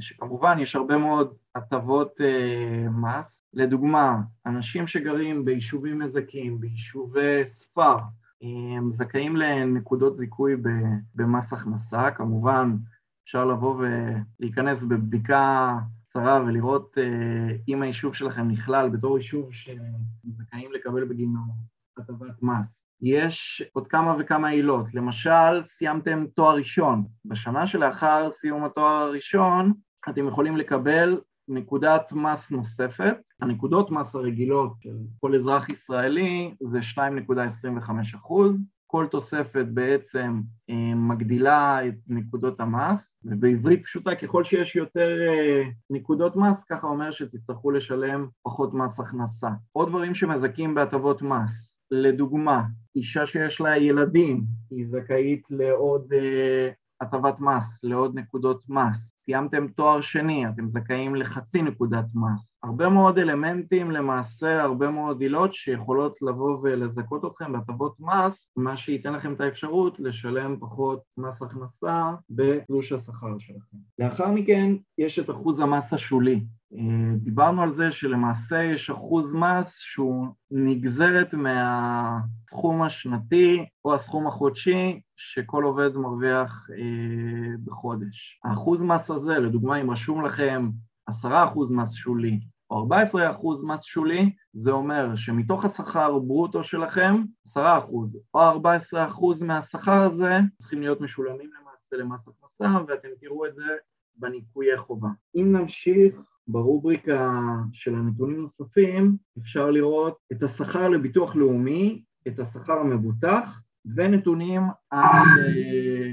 שכמובן 0.00 0.58
יש 0.58 0.76
הרבה 0.76 0.98
מאוד 0.98 1.34
הטבות 1.54 2.20
uh, 2.20 2.90
מס, 2.90 3.44
לדוגמה, 3.52 4.20
אנשים 4.46 4.86
שגרים 4.86 5.44
ביישובים 5.44 5.98
מזכים, 5.98 6.60
ביישובי 6.60 7.46
ספר, 7.46 7.96
הם 8.76 8.92
זכאים 8.92 9.36
לנקודות 9.36 10.14
זיכוי 10.14 10.56
במס 11.14 11.52
הכנסה, 11.52 12.10
כמובן 12.10 12.76
אפשר 13.24 13.44
לבוא 13.44 13.82
ולהיכנס 14.40 14.82
בבדיקה 14.82 15.78
קצרה 16.08 16.42
ולראות 16.46 16.98
uh, 16.98 17.62
אם 17.68 17.82
היישוב 17.82 18.14
שלכם 18.14 18.48
נכלל 18.48 18.88
בתור 18.88 19.18
יישוב 19.18 19.52
שזכאים 19.52 20.72
לקבל 20.72 21.04
בגינו 21.04 21.40
הטבת 21.98 22.42
מס. 22.42 22.83
יש 23.02 23.62
עוד 23.72 23.86
כמה 23.86 24.16
וכמה 24.18 24.48
עילות, 24.48 24.86
למשל 24.94 25.62
סיימתם 25.62 26.24
תואר 26.34 26.56
ראשון, 26.56 27.04
בשנה 27.24 27.66
שלאחר 27.66 28.30
סיום 28.30 28.64
התואר 28.64 29.02
הראשון 29.02 29.72
אתם 30.08 30.28
יכולים 30.28 30.56
לקבל 30.56 31.20
נקודת 31.48 32.12
מס 32.12 32.50
נוספת, 32.50 33.16
הנקודות 33.40 33.90
מס 33.90 34.14
הרגילות 34.14 34.72
של 34.80 34.96
כל 35.20 35.34
אזרח 35.34 35.68
ישראלי 35.68 36.54
זה 36.60 36.78
2.25 36.94 37.90
אחוז, 38.16 38.60
כל 38.86 39.06
תוספת 39.10 39.66
בעצם 39.68 40.40
אה, 40.70 40.94
מגדילה 40.94 41.88
את 41.88 41.94
נקודות 42.08 42.60
המס, 42.60 43.16
ובעברית 43.24 43.84
פשוטה 43.84 44.14
ככל 44.14 44.44
שיש 44.44 44.76
יותר 44.76 45.08
אה, 45.28 45.62
נקודות 45.90 46.36
מס, 46.36 46.64
ככה 46.64 46.86
אומר 46.86 47.10
שתצטרכו 47.10 47.70
לשלם 47.70 48.28
פחות 48.42 48.74
מס 48.74 49.00
הכנסה. 49.00 49.48
עוד 49.72 49.88
דברים 49.88 50.14
שמזכים 50.14 50.74
בהטבות 50.74 51.22
מס, 51.22 51.73
לדוגמה, 51.90 52.62
אישה 52.96 53.26
שיש 53.26 53.60
לה 53.60 53.76
ילדים, 53.76 54.44
היא 54.70 54.86
זכאית 54.86 55.42
לעוד 55.50 56.12
אה, 56.12 56.70
הטבת 57.00 57.40
מס, 57.40 57.80
לעוד 57.82 58.18
נקודות 58.18 58.64
מס. 58.68 59.14
סיימתם 59.24 59.68
תואר 59.68 60.00
שני, 60.00 60.48
אתם 60.48 60.68
זכאים 60.68 61.14
לחצי 61.14 61.62
נקודת 61.62 62.04
מס. 62.14 62.56
הרבה 62.62 62.88
מאוד 62.88 63.18
אלמנטים 63.18 63.90
למעשה, 63.90 64.62
הרבה 64.62 64.90
מאוד 64.90 65.20
עילות 65.20 65.54
שיכולות 65.54 66.16
לבוא 66.22 66.58
ולזכות 66.62 67.24
אתכם 67.24 67.52
בהטבות 67.52 67.94
מס, 68.00 68.52
מה 68.56 68.76
שייתן 68.76 69.12
לכם 69.12 69.32
את 69.32 69.40
האפשרות 69.40 70.00
לשלם 70.00 70.56
פחות 70.60 71.00
מס 71.16 71.42
הכנסה 71.42 72.14
בתלוש 72.30 72.92
השכר 72.92 73.38
שלכם. 73.38 73.76
לאחר 73.98 74.30
מכן 74.30 74.72
יש 74.98 75.18
את 75.18 75.30
אחוז 75.30 75.60
המס 75.60 75.92
השולי. 75.92 76.44
דיברנו 77.16 77.62
על 77.62 77.72
זה 77.72 77.92
שלמעשה 77.92 78.62
יש 78.62 78.90
אחוז 78.90 79.34
מס 79.34 79.78
שהוא 79.78 80.26
נגזרת 80.50 81.34
מהסכום 81.34 82.82
השנתי 82.82 83.64
או 83.84 83.94
הסכום 83.94 84.26
החודשי 84.26 85.00
שכל 85.16 85.64
עובד 85.64 85.96
מרוויח 85.96 86.70
אה, 86.70 87.56
בחודש. 87.64 88.40
האחוז 88.44 88.82
מס 88.82 89.10
הזה, 89.10 89.38
לדוגמה 89.38 89.80
אם 89.80 89.90
רשום 89.90 90.24
לכם 90.24 90.70
עשרה 91.06 91.44
אחוז 91.44 91.70
מס 91.70 91.92
שולי 91.92 92.40
או 92.70 92.78
ארבע 92.78 93.00
עשרה 93.00 93.30
אחוז 93.30 93.64
מס 93.64 93.82
שולי, 93.82 94.32
זה 94.52 94.70
אומר 94.70 95.16
שמתוך 95.16 95.64
השכר 95.64 96.18
ברוטו 96.18 96.64
שלכם, 96.64 97.22
עשרה 97.46 97.78
אחוז 97.78 98.18
או 98.34 98.40
ארבע 98.40 98.74
עשרה 98.74 99.06
אחוז 99.06 99.42
מהשכר 99.42 100.00
הזה 100.00 100.38
צריכים 100.58 100.80
להיות 100.80 101.00
משולמים 101.00 101.50
למעשה 101.60 101.96
למס 101.96 102.28
הכנסה 102.28 102.84
ואתם 102.88 103.08
תראו 103.20 103.46
את 103.46 103.54
זה 103.54 103.64
בניכויי 104.16 104.78
חובה. 104.78 105.08
אם 105.36 105.52
נמשיך 105.52 106.33
ברובריקה 106.48 107.40
של 107.72 107.94
הנתונים 107.94 108.40
נוספים 108.40 109.16
אפשר 109.38 109.70
לראות 109.70 110.16
את 110.32 110.42
השכר 110.42 110.88
לביטוח 110.88 111.36
לאומי, 111.36 112.02
את 112.28 112.38
השכר 112.38 112.78
המבוטח 112.78 113.60
ונתונים 113.96 114.62
על 114.90 115.28
אה, 115.38 116.10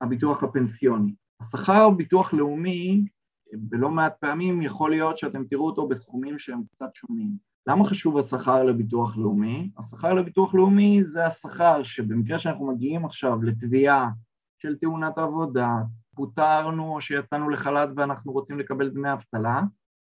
הביטוח 0.00 0.42
הפנסיוני. 0.42 1.14
השכר 1.40 1.90
ביטוח 1.90 2.34
לאומי 2.34 3.04
בלא 3.52 3.90
מעט 3.90 4.16
פעמים 4.20 4.62
יכול 4.62 4.90
להיות 4.90 5.18
שאתם 5.18 5.44
תראו 5.44 5.66
אותו 5.66 5.88
בסכומים 5.88 6.38
שהם 6.38 6.62
קצת 6.72 6.94
שונים. 6.94 7.30
למה 7.66 7.84
חשוב 7.84 8.18
השכר 8.18 8.64
לביטוח 8.64 9.16
לאומי? 9.16 9.70
השכר 9.78 10.14
לביטוח 10.14 10.54
לאומי 10.54 11.04
זה 11.04 11.26
השכר 11.26 11.82
שבמקרה 11.82 12.38
שאנחנו 12.38 12.66
מגיעים 12.66 13.04
עכשיו 13.04 13.42
לתביעה 13.42 14.08
של 14.58 14.76
תאונת 14.76 15.18
עבודה, 15.18 15.70
פוטרנו 16.16 16.94
או 16.94 17.00
שיצאנו 17.00 17.48
לחל"ת 17.48 17.88
ואנחנו 17.96 18.32
רוצים 18.32 18.58
לקבל 18.58 18.88
דמי 18.88 19.12
אבטלה, 19.12 19.62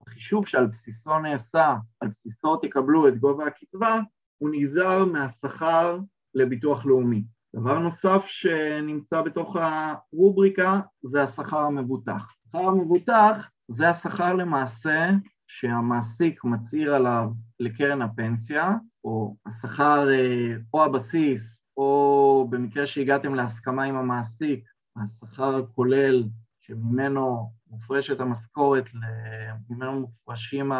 החישוב 0.06 0.46
שעל 0.46 0.66
בסיסו 0.66 1.18
נעשה, 1.18 1.76
על 2.00 2.08
בסיסו 2.08 2.56
תקבלו 2.56 3.08
את 3.08 3.18
גובה 3.18 3.46
הקצבה, 3.46 4.00
הוא 4.38 4.50
נגזר 4.52 5.04
מהשכר 5.04 5.98
לביטוח 6.34 6.86
לאומי. 6.86 7.24
דבר 7.56 7.78
נוסף 7.78 8.24
שנמצא 8.26 9.22
בתוך 9.22 9.56
הרובריקה 9.60 10.80
זה 11.02 11.22
השכר 11.22 11.58
המבוטח. 11.58 12.34
השכר 12.46 12.68
המבוטח 12.68 13.50
זה 13.68 13.90
השכר 13.90 14.34
למעשה 14.34 15.10
שהמעסיק 15.46 16.44
מצהיר 16.44 16.94
עליו 16.94 17.30
לקרן 17.60 18.02
הפנסיה, 18.02 18.74
או 19.04 19.36
השכר 19.46 20.10
אה, 20.10 20.54
או 20.74 20.84
הבסיס, 20.84 21.58
או 21.76 22.46
במקרה 22.50 22.86
שהגעתם 22.86 23.34
להסכמה 23.34 23.82
עם 23.82 23.96
המעסיק, 23.96 24.64
השכר 25.00 25.56
הכולל 25.56 26.24
שממנו 26.60 27.52
מופרשת 27.70 28.20
המשכורת, 28.20 28.84
ממנו 29.70 30.00
מופרשים 30.00 30.72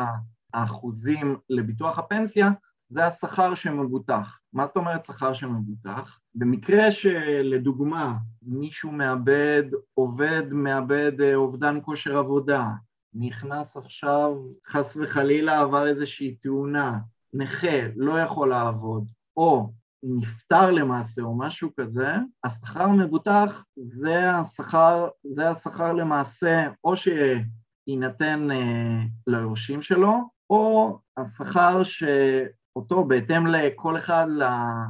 האחוזים 0.54 1.36
לביטוח 1.50 1.98
הפנסיה, 1.98 2.50
זה 2.90 3.06
השכר 3.06 3.54
שמבוטח. 3.54 4.38
מה 4.52 4.66
זאת 4.66 4.76
אומרת 4.76 5.04
שכר 5.04 5.32
שמבוטח? 5.32 6.18
במקרה 6.34 6.90
שלדוגמה 6.90 8.16
מישהו 8.42 8.92
מאבד, 8.92 9.62
עובד 9.94 10.42
מאבד 10.52 11.20
אה, 11.20 11.34
אובדן 11.34 11.78
כושר 11.82 12.18
עבודה, 12.18 12.68
נכנס 13.14 13.76
עכשיו, 13.76 14.32
חס 14.66 14.96
וחלילה 14.96 15.60
עבר 15.60 15.86
איזושהי 15.86 16.34
תאונה, 16.34 16.98
נכה, 17.32 17.88
לא 17.96 18.20
יכול 18.20 18.48
לעבוד, 18.48 19.10
או 19.36 19.72
נפטר 20.02 20.70
למעשה 20.70 21.22
או 21.22 21.38
משהו 21.38 21.70
כזה, 21.76 22.08
השכר 22.44 22.82
המבוטח 22.82 23.64
זה 23.76 24.30
השכר, 24.30 25.08
זה 25.24 25.48
השכר 25.48 25.92
למעשה 25.92 26.68
או 26.84 26.94
שיינתן 26.96 28.50
אה, 28.50 29.02
ליורשים 29.26 29.82
שלו, 29.82 30.30
או 30.50 30.98
השכר 31.16 31.82
שאותו 31.82 33.04
בהתאם 33.04 33.46
לכל 33.46 33.96
אחד 33.96 34.26
אה, 34.42 34.84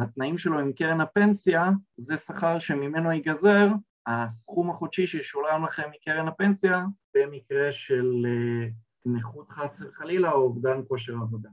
לתנאים 0.00 0.38
שלו 0.38 0.58
עם 0.58 0.72
קרן 0.72 1.00
הפנסיה, 1.00 1.70
זה 1.96 2.16
שכר 2.16 2.58
שממנו 2.58 3.12
ייגזר 3.12 3.68
הסכום 4.06 4.70
החודשי 4.70 5.06
שישולם 5.06 5.64
לכם 5.64 5.90
מקרן 5.90 6.28
הפנסיה 6.28 6.84
במקרה 7.14 7.72
של 7.72 8.26
אה, 8.26 8.68
נכות 9.06 9.48
חס 9.48 9.80
וחלילה 9.80 10.32
או 10.32 10.42
אובדן 10.42 10.80
כושר 10.88 11.12
עבודה. 11.12 11.48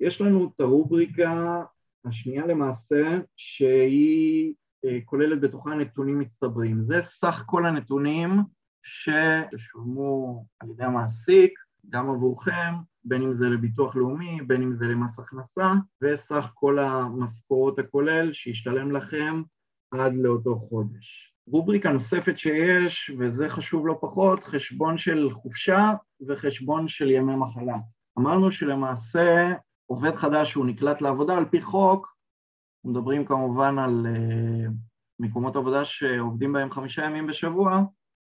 יש 0.00 0.20
לנו 0.20 0.50
את 0.56 0.60
הרובריקה 0.60 1.62
השנייה 2.04 2.46
למעשה 2.46 3.18
שהיא 3.36 4.54
אה, 4.84 4.98
כוללת 5.04 5.40
בתוכה 5.40 5.74
נתונים 5.74 6.18
מצטברים. 6.18 6.82
זה 6.82 7.02
סך 7.02 7.42
כל 7.46 7.66
הנתונים 7.66 8.40
ששולמו 8.82 10.44
על 10.60 10.70
ידי 10.70 10.84
המעסיק, 10.84 11.58
גם 11.88 12.10
עבורכם, 12.10 12.74
בין 13.04 13.22
אם 13.22 13.32
זה 13.32 13.48
לביטוח 13.48 13.96
לאומי, 13.96 14.38
בין 14.46 14.62
אם 14.62 14.72
זה 14.72 14.86
למס 14.86 15.18
הכנסה, 15.18 15.72
וסך 16.02 16.50
כל 16.54 16.78
המשכורות 16.78 17.78
הכולל 17.78 18.32
שישתלם 18.32 18.92
לכם 18.92 19.42
עד 19.90 20.14
לאותו 20.14 20.56
חודש. 20.56 21.34
רובריקה 21.46 21.92
נוספת 21.92 22.38
שיש, 22.38 23.10
וזה 23.18 23.48
חשוב 23.48 23.86
לא 23.86 23.98
פחות, 24.00 24.44
חשבון 24.44 24.98
של 24.98 25.30
חופשה 25.32 25.92
וחשבון 26.28 26.88
של 26.88 27.10
ימי 27.10 27.36
מחלה. 27.36 27.76
אמרנו 28.18 28.52
שלמעשה 28.52 29.52
עובד 29.90 30.14
חדש 30.14 30.50
שהוא 30.50 30.66
נקלט 30.66 31.00
לעבודה 31.00 31.36
על 31.36 31.44
פי 31.44 31.60
חוק, 31.60 32.16
מדברים 32.84 33.24
כמובן 33.24 33.78
על 33.78 34.06
uh, 34.06 34.70
מקומות 35.20 35.56
עבודה 35.56 35.84
שעובדים 35.84 36.52
בהם 36.52 36.70
חמישה 36.70 37.04
ימים 37.04 37.26
בשבוע, 37.26 37.82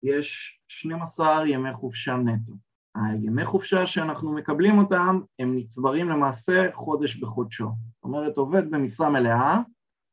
יש 0.04 0.60
12 0.68 1.48
ימי 1.48 1.74
חופשה 1.74 2.16
נטו. 2.16 2.54
הימי 2.96 3.46
חופשה 3.46 3.86
שאנחנו 3.86 4.34
מקבלים 4.34 4.78
אותם 4.78 5.20
הם 5.40 5.56
נצברים 5.56 6.10
למעשה 6.10 6.70
חודש 6.74 7.16
בחודשו. 7.16 7.66
זאת 7.66 8.04
אומרת, 8.04 8.38
עובד 8.38 8.72
במשרה 8.72 9.10
מלאה, 9.10 9.60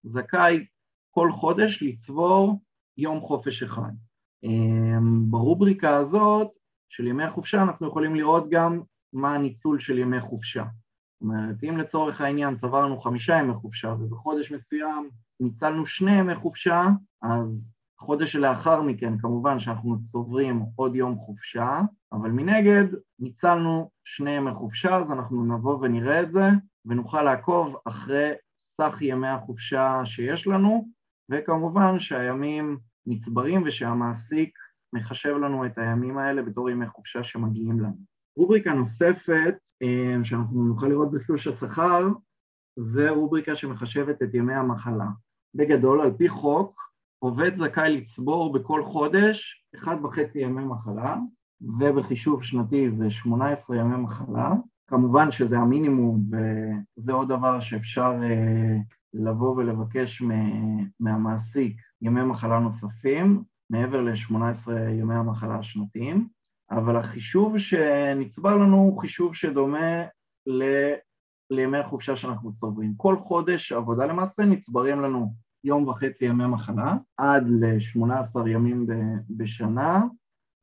זכאי 0.02 0.66
כל 1.10 1.32
חודש 1.32 1.82
לצבור 1.82 2.60
יום 2.96 3.20
חופש 3.20 3.62
אחד. 3.62 3.92
אמ, 4.44 5.30
ברובריקה 5.30 5.96
הזאת 5.96 6.48
של 6.88 7.06
ימי 7.06 7.24
החופשה 7.24 7.62
אנחנו 7.62 7.88
יכולים 7.88 8.14
לראות 8.14 8.50
גם 8.50 8.80
מה 9.12 9.34
הניצול 9.34 9.80
של 9.80 9.98
ימי 9.98 10.20
חופשה. 10.20 10.64
זאת 11.20 11.28
אומרת, 11.28 11.64
אם 11.68 11.76
לצורך 11.76 12.20
העניין 12.20 12.54
צברנו 12.54 13.00
חמישה 13.00 13.34
ימי 13.34 13.54
חופשה 13.54 13.88
ובחודש 13.88 14.52
מסוים 14.52 15.10
ניצלנו 15.40 15.86
שני 15.86 16.18
ימי 16.18 16.34
חופשה, 16.34 16.88
אז 17.22 17.74
חודש 17.98 18.32
שלאחר 18.32 18.82
מכן 18.82 19.18
כמובן 19.18 19.58
שאנחנו 19.58 20.02
צוברים 20.02 20.62
עוד 20.76 20.96
יום 20.96 21.16
חופשה, 21.16 21.80
אבל 22.12 22.30
מנגד 22.30 22.84
ניצלנו 23.18 23.90
שני 24.04 24.30
ימי 24.30 24.54
חופשה, 24.54 24.96
אז 24.96 25.12
אנחנו 25.12 25.44
נבוא 25.44 25.78
ונראה 25.80 26.22
את 26.22 26.30
זה 26.30 26.48
ונוכל 26.84 27.22
לעקוב 27.22 27.76
אחרי 27.84 28.32
סך 28.58 28.98
ימי 29.00 29.28
החופשה 29.28 30.00
שיש 30.04 30.46
לנו, 30.46 30.88
וכמובן 31.30 31.98
שהימים 31.98 32.78
נצברים 33.06 33.62
ושהמעסיק 33.66 34.58
מחשב 34.92 35.36
לנו 35.36 35.66
את 35.66 35.78
הימים 35.78 36.18
האלה 36.18 36.42
בתור 36.42 36.70
ימי 36.70 36.86
חופשה 36.86 37.24
שמגיעים 37.24 37.80
לנו. 37.80 38.09
רובריקה 38.36 38.72
נוספת 38.72 39.56
אה, 39.82 40.24
שאנחנו 40.24 40.64
נוכל 40.64 40.86
לראות 40.86 41.10
בתלוש 41.10 41.46
השכר 41.46 42.08
זה 42.76 43.10
רובריקה 43.10 43.54
שמחשבת 43.54 44.22
את 44.22 44.34
ימי 44.34 44.54
המחלה. 44.54 45.06
בגדול, 45.54 46.00
על 46.00 46.12
פי 46.16 46.28
חוק, 46.28 46.90
עובד 47.18 47.54
זכאי 47.54 47.96
לצבור 47.96 48.52
בכל 48.52 48.84
חודש 48.84 49.64
אחד 49.74 49.96
וחצי 50.04 50.40
ימי 50.40 50.64
מחלה, 50.64 51.16
ובחישוב 51.60 52.42
שנתי 52.42 52.90
זה 52.90 53.10
18 53.10 53.76
ימי 53.76 53.96
מחלה. 53.96 54.52
כמובן 54.86 55.30
שזה 55.30 55.58
המינימום, 55.58 56.22
וזה 56.30 57.12
עוד 57.12 57.28
דבר 57.28 57.60
שאפשר 57.60 58.12
אה, 58.22 58.76
לבוא 59.14 59.56
ולבקש 59.56 60.22
מהמעסיק 61.00 61.76
ימי 62.02 62.22
מחלה 62.22 62.58
נוספים, 62.58 63.42
מעבר 63.70 64.02
ל-18 64.02 64.70
ימי 64.90 65.14
המחלה 65.14 65.58
השנתיים. 65.58 66.28
אבל 66.70 66.96
החישוב 66.96 67.58
שנצבר 67.58 68.56
לנו 68.56 68.76
הוא 68.76 69.00
חישוב 69.00 69.34
שדומה 69.34 70.04
לימי 71.50 71.78
החופשה 71.78 72.16
שאנחנו 72.16 72.52
צוברים. 72.52 72.94
כל 72.96 73.16
חודש 73.16 73.72
עבודה 73.72 74.06
למעשה 74.06 74.44
נצברים 74.44 75.00
לנו 75.00 75.34
יום 75.64 75.88
וחצי 75.88 76.24
ימי 76.24 76.46
מחלה, 76.46 76.94
עד 77.16 77.46
ל-18 77.48 78.48
ימים 78.48 78.86
בשנה, 79.30 80.00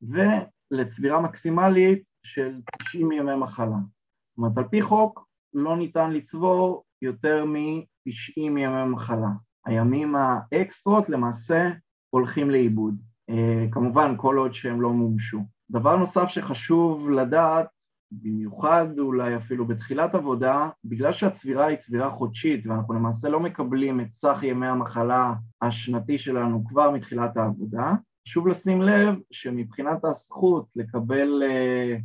ולצבירה 0.02 1.20
מקסימלית 1.20 2.02
של 2.22 2.60
90 2.78 3.12
ימי 3.12 3.36
מחלה. 3.36 3.66
זאת 3.66 4.38
אומרת, 4.38 4.58
על 4.58 4.68
פי 4.68 4.82
חוק 4.82 5.28
לא 5.54 5.76
ניתן 5.76 6.12
לצבור 6.12 6.84
יותר 7.02 7.44
מ-90 7.44 8.32
ימי 8.36 8.84
מחלה. 8.86 9.30
הימים 9.66 10.14
האקסטרות 10.16 11.08
למעשה 11.08 11.70
הולכים 12.10 12.50
לאיבוד, 12.50 12.94
אה, 13.30 13.66
כמובן 13.72 14.14
כל 14.16 14.36
עוד 14.36 14.54
שהם 14.54 14.80
לא 14.80 14.90
מומשו. 14.90 15.38
דבר 15.70 15.96
נוסף 15.96 16.28
שחשוב 16.28 17.10
לדעת, 17.10 17.66
במיוחד 18.12 18.86
אולי 18.98 19.36
אפילו 19.36 19.66
בתחילת 19.66 20.14
עבודה, 20.14 20.68
בגלל 20.84 21.12
שהצבירה 21.12 21.66
היא 21.66 21.76
צבירה 21.76 22.10
חודשית 22.10 22.66
ואנחנו 22.66 22.94
למעשה 22.94 23.28
לא 23.28 23.40
מקבלים 23.40 24.00
את 24.00 24.12
סך 24.12 24.38
ימי 24.42 24.66
המחלה 24.66 25.34
השנתי 25.62 26.18
שלנו 26.18 26.64
כבר 26.64 26.90
מתחילת 26.90 27.36
העבודה, 27.36 27.94
חשוב 28.28 28.48
לשים 28.48 28.82
לב 28.82 29.14
שמבחינת 29.30 30.04
הזכות 30.04 30.66
לקבל 30.76 31.42
אה, 31.46 31.96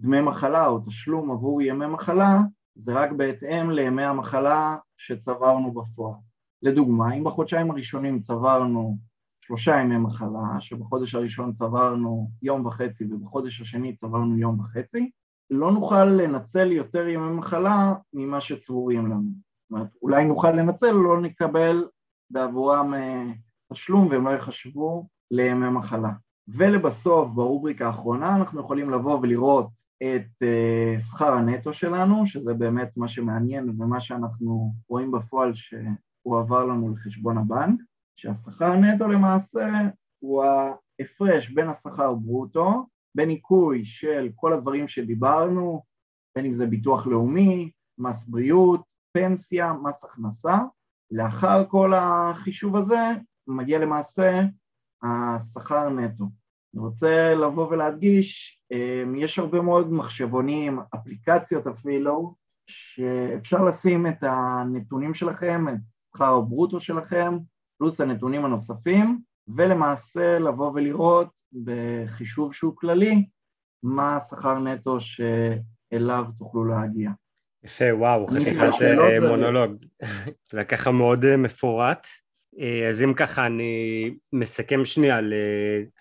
דמי 0.00 0.20
מחלה 0.20 0.66
או 0.66 0.78
תשלום 0.86 1.30
עבור 1.30 1.62
ימי 1.62 1.86
מחלה, 1.86 2.40
זה 2.74 2.92
רק 2.92 3.12
בהתאם 3.12 3.70
לימי 3.70 4.04
המחלה 4.04 4.76
שצברנו 4.96 5.72
בפועל. 5.72 6.14
לדוגמה, 6.62 7.14
אם 7.14 7.24
בחודשיים 7.24 7.70
הראשונים 7.70 8.18
צברנו 8.18 8.98
שלושה 9.50 9.80
ימי 9.80 9.96
מחלה, 9.96 10.60
שבחודש 10.60 11.14
הראשון 11.14 11.52
צברנו 11.52 12.30
יום 12.42 12.66
וחצי 12.66 13.04
ובחודש 13.04 13.60
השני 13.60 13.96
צברנו 13.96 14.38
יום 14.38 14.60
וחצי, 14.60 15.10
לא 15.50 15.72
נוכל 15.72 16.04
לנצל 16.04 16.72
יותר 16.72 17.08
ימי 17.08 17.32
מחלה 17.32 17.92
ממה 18.12 18.40
שצבורים 18.40 19.06
לנו. 19.06 19.30
זאת 19.30 19.70
אומרת, 19.70 19.88
אולי 20.02 20.24
נוכל 20.24 20.50
לנצל, 20.50 20.92
לא 20.92 21.20
נקבל 21.20 21.84
בעבורם 22.30 22.94
אה, 22.94 23.26
תשלום 23.72 24.06
והם 24.10 24.26
לא 24.26 24.30
יחשבו 24.30 25.06
לימי 25.30 25.68
מחלה. 25.68 26.12
ולבסוף, 26.48 27.28
ברובריקה 27.28 27.86
האחרונה, 27.86 28.36
אנחנו 28.36 28.60
יכולים 28.60 28.90
לבוא 28.90 29.18
ולראות 29.22 29.68
את 30.02 30.42
uh, 30.42 31.00
שכר 31.00 31.32
הנטו 31.32 31.72
שלנו, 31.72 32.26
שזה 32.26 32.54
באמת 32.54 32.96
מה 32.96 33.08
שמעניין 33.08 33.70
ומה 33.78 34.00
שאנחנו 34.00 34.72
רואים 34.88 35.10
בפועל 35.12 35.54
שהוא 35.54 36.38
עבר 36.38 36.64
לנו 36.64 36.94
לחשבון 36.94 37.38
הבנק, 37.38 37.80
שהשכר 38.20 38.72
הנטו 38.72 39.08
למעשה 39.08 39.68
הוא 40.18 40.44
ההפרש 40.44 41.50
בין 41.50 41.68
השכר 41.68 42.14
ברוטו, 42.14 42.86
בניכוי 43.14 43.84
של 43.84 44.28
כל 44.34 44.52
הדברים 44.52 44.88
שדיברנו, 44.88 45.82
בין 46.36 46.44
אם 46.44 46.52
זה 46.52 46.66
ביטוח 46.66 47.06
לאומי, 47.06 47.70
מס 47.98 48.24
בריאות, 48.24 48.80
פנסיה, 49.12 49.72
מס 49.72 50.04
הכנסה, 50.04 50.58
לאחר 51.10 51.66
כל 51.68 51.92
החישוב 51.94 52.76
הזה 52.76 52.98
מגיע 53.46 53.78
למעשה 53.78 54.42
השכר 55.02 55.88
נטו. 55.88 56.24
אני 56.74 56.82
רוצה 56.82 57.34
לבוא 57.34 57.68
ולהדגיש, 57.68 58.60
אמ, 58.72 59.14
יש 59.14 59.38
הרבה 59.38 59.60
מאוד 59.60 59.92
מחשבונים, 59.92 60.78
אפליקציות 60.94 61.66
אפילו, 61.66 62.34
שאפשר 62.66 63.64
לשים 63.64 64.06
את 64.06 64.22
הנתונים 64.22 65.14
שלכם, 65.14 65.68
את 65.68 65.78
שכר 66.14 66.36
הברוטו 66.36 66.80
שלכם, 66.80 67.38
פלוס 67.80 68.00
הנתונים 68.00 68.44
הנוספים, 68.44 69.20
ולמעשה 69.56 70.38
לבוא 70.38 70.72
ולראות 70.74 71.28
בחישוב 71.64 72.54
שהוא 72.54 72.76
כללי, 72.76 73.24
מה 73.82 74.16
השכר 74.16 74.58
נטו 74.58 74.98
שאליו 75.00 76.24
תוכלו 76.38 76.64
להגיע. 76.64 77.10
יפה, 77.64 77.84
וואו, 77.94 78.26
חתיכת 78.26 78.82
אה, 78.82 79.28
מונולוג. 79.28 79.84
זה 80.52 80.64
ככה 80.64 80.90
מאוד 80.90 81.24
אה, 81.24 81.36
מפורט. 81.36 82.06
אה, 82.60 82.88
אז 82.88 83.02
אם 83.02 83.14
ככה 83.14 83.46
אני 83.46 84.10
מסכם 84.32 84.84
שנייה, 84.84 85.20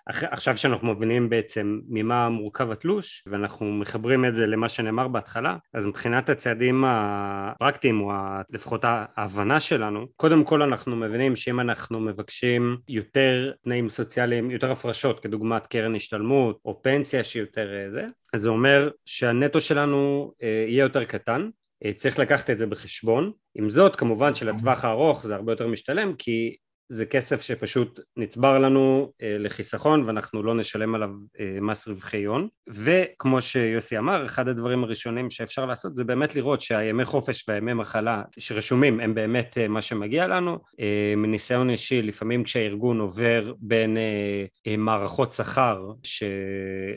עכשיו 0.06 0.58
שאנחנו 0.58 0.94
מבינים 0.94 1.30
בעצם 1.30 1.80
ממה 1.90 2.30
מורכב 2.30 2.72
התלוש 2.72 3.24
ואנחנו 3.28 3.72
מחברים 3.72 4.26
את 4.26 4.36
זה 4.36 4.48
למה 4.48 4.70
שנאמר 4.70 5.08
בהתחלה, 5.08 5.58
אז 5.74 5.86
מבחינת 5.86 6.30
הצעדים 6.30 6.84
הפרקטיים 6.88 8.02
או 8.02 8.12
לפחות 8.50 8.82
ההבנה 8.84 9.60
שלנו, 9.60 10.08
קודם 10.16 10.44
כל 10.44 10.62
אנחנו 10.62 10.96
מבינים 10.96 11.36
שאם 11.36 11.60
אנחנו 11.60 12.00
מבקשים 12.00 12.78
יותר 12.88 13.52
תנאים 13.64 13.90
סוציאליים, 13.90 14.52
יותר 14.52 14.72
הפרשות 14.72 15.20
כדוגמת 15.20 15.68
קרן 15.68 15.96
השתלמות 15.96 16.60
או 16.66 16.82
פנסיה 16.84 17.24
שיותר 17.24 17.74
אה, 17.74 17.92
זה, 17.92 18.06
אז 18.34 18.42
זה 18.42 18.50
אומר 18.50 18.90
שהנטו 19.06 19.62
שלנו 19.62 20.32
אה, 20.44 20.66
יהיה 20.68 20.84
יותר 20.84 21.04
קטן 21.04 21.42
אה, 21.42 21.50
צריך 21.98 22.20
לקחת 22.20 22.50
את 22.50 22.58
זה 22.58 22.66
בחשבון. 22.66 23.32
עם 23.56 23.70
זאת, 23.70 23.96
כמובן 23.96 24.36
שלטווח 24.36 24.86
הארוך 24.86 25.28
זה 25.28 25.36
הרבה 25.36 25.52
יותר 25.52 25.68
משתלם, 25.68 26.14
כי 26.18 26.56
זה 26.92 27.06
כסף 27.06 27.42
שפשוט 27.42 28.00
נצבר 28.18 28.60
לנו 28.60 29.12
אה, 29.22 29.38
לחיסכון 29.40 30.04
ואנחנו 30.04 30.44
לא 30.44 30.56
נשלם 30.56 30.96
עליו 30.96 31.10
אה, 31.40 31.58
מס 31.62 31.88
רווחי 31.88 32.24
הון 32.24 32.48
וכמו 32.70 33.42
שיוסי 33.42 33.98
אמר 33.98 34.26
אחד 34.26 34.48
הדברים 34.48 34.84
הראשונים 34.84 35.30
שאפשר 35.30 35.66
לעשות 35.66 35.96
זה 35.96 36.04
באמת 36.04 36.36
לראות 36.36 36.62
שהימי 36.62 37.06
חופש 37.06 37.46
והימי 37.48 37.74
מחלה 37.74 38.24
שרשומים 38.38 39.00
הם 39.00 39.14
באמת 39.14 39.58
אה, 39.58 39.68
מה 39.68 39.82
שמגיע 39.82 40.28
לנו 40.28 40.58
אה, 40.80 41.14
מניסיון 41.18 41.70
אישי 41.70 42.02
לפעמים 42.02 42.44
כשהארגון 42.44 43.00
עובר 43.00 43.54
בין 43.60 43.98
אה, 43.98 44.46
אה, 44.68 44.78
מערכות 44.78 45.34
שכר, 45.34 45.92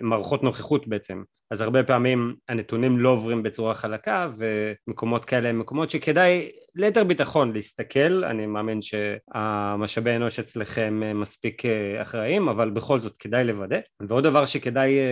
מערכות 0.03 0.43
נוכחות 0.43 0.89
בעצם 0.89 1.23
אז 1.53 1.61
הרבה 1.61 1.83
פעמים 1.83 2.35
הנתונים 2.49 2.99
לא 2.99 3.09
עוברים 3.09 3.43
בצורה 3.43 3.75
חלקה 3.75 4.31
ומקומות 4.39 5.25
כאלה 5.25 5.49
הם 5.49 5.59
מקומות 5.59 5.91
שכדאי 5.91 6.51
ליתר 6.75 7.05
ביטחון 7.05 7.53
להסתכל, 7.53 8.25
אני 8.25 8.47
מאמין 8.47 8.79
שהמשאבי 8.83 10.17
אנוש 10.17 10.39
אצלכם 10.39 11.01
מספיק 11.15 11.67
אה, 11.67 12.03
אחראים 12.03 12.49
אבל 12.49 12.71
בכל 12.71 13.01
זאת 13.01 13.17
כדאי 13.17 13.45
לוודא. 13.45 13.79
ועוד 14.09 14.25
דבר 14.25 14.45
שכדאי 14.45 14.99
אה, 14.99 15.05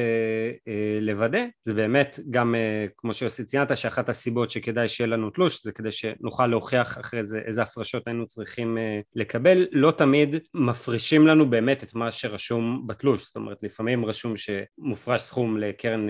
אה, 0.69 0.99
לוודא 1.01 1.45
זה 1.65 1.75
באמת 1.75 2.21
גם 2.31 2.55
כמו 2.97 3.15
שיוסי 3.15 3.45
ציינת 3.45 3.77
שאחת 3.77 4.09
הסיבות 4.09 4.51
שכדאי 4.51 4.89
שיהיה 4.89 5.09
לנו 5.09 5.31
תלוש 5.31 5.63
זה 5.63 5.73
כדי 5.73 5.93
שנוכל 5.93 6.47
להוכיח 6.47 6.99
אחרי 6.99 7.25
זה 7.25 7.39
איזה 7.39 7.63
הפרשות 7.63 8.03
היינו 8.07 8.27
צריכים 8.27 8.79
לקבל. 9.15 9.67
לא 9.73 9.91
תמיד 9.91 10.37
מפרישים 10.55 11.27
לנו 11.27 11.51
באמת 11.51 11.83
את 11.83 11.95
מה 11.95 12.11
שרשום 12.11 12.87
בתלוש. 12.87 13.25
זאת 13.25 13.37
אומרת 13.37 13.63
לפעמים 13.63 14.05
רשום 14.05 14.35
שמופרש 14.37 15.21
סכום 15.21 15.59
לקרן 15.59 16.07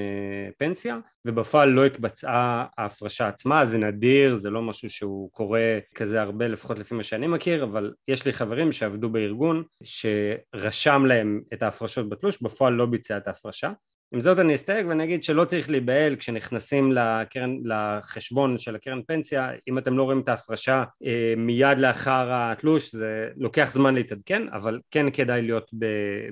פנסיה 0.58 0.98
ובפועל 1.24 1.68
לא 1.68 1.86
התבצעה 1.86 2.66
ההפרשה 2.78 3.28
עצמה, 3.28 3.64
זה 3.64 3.78
נדיר, 3.78 4.34
זה 4.34 4.50
לא 4.50 4.62
משהו 4.62 4.90
שהוא 4.90 5.30
קורה 5.32 5.78
כזה 5.94 6.22
הרבה 6.22 6.48
לפחות 6.48 6.78
לפי 6.78 6.94
מה 6.94 7.02
שאני 7.02 7.26
מכיר, 7.26 7.64
אבל 7.64 7.92
יש 8.08 8.26
לי 8.26 8.32
חברים 8.32 8.72
שעבדו 8.72 9.08
בארגון 9.08 9.62
שרשם 9.82 11.04
להם 11.06 11.40
את 11.52 11.62
ההפרשות 11.62 12.08
בתלוש, 12.08 12.42
בפועל 12.42 12.72
לא 12.72 12.86
ביצע 12.86 13.16
את 13.16 13.28
ההפרשה. 13.28 13.72
עם 14.12 14.20
זאת 14.20 14.38
אני 14.38 14.54
אסתייג 14.54 14.86
ואני 14.86 15.04
אגיד 15.04 15.24
שלא 15.24 15.44
צריך 15.44 15.70
להיבהל 15.70 16.16
כשנכנסים 16.16 16.92
לקרן, 16.92 17.56
לחשבון 17.64 18.58
של 18.58 18.76
הקרן 18.76 19.02
פנסיה, 19.06 19.50
אם 19.68 19.78
אתם 19.78 19.98
לא 19.98 20.02
רואים 20.02 20.20
את 20.20 20.28
ההפרשה 20.28 20.84
אה, 21.04 21.34
מיד 21.36 21.78
לאחר 21.78 22.28
התלוש 22.30 22.94
זה 22.94 23.28
לוקח 23.36 23.70
זמן 23.72 23.94
להתעדכן, 23.94 24.48
אבל 24.52 24.80
כן 24.90 25.10
כדאי 25.10 25.42
להיות 25.42 25.70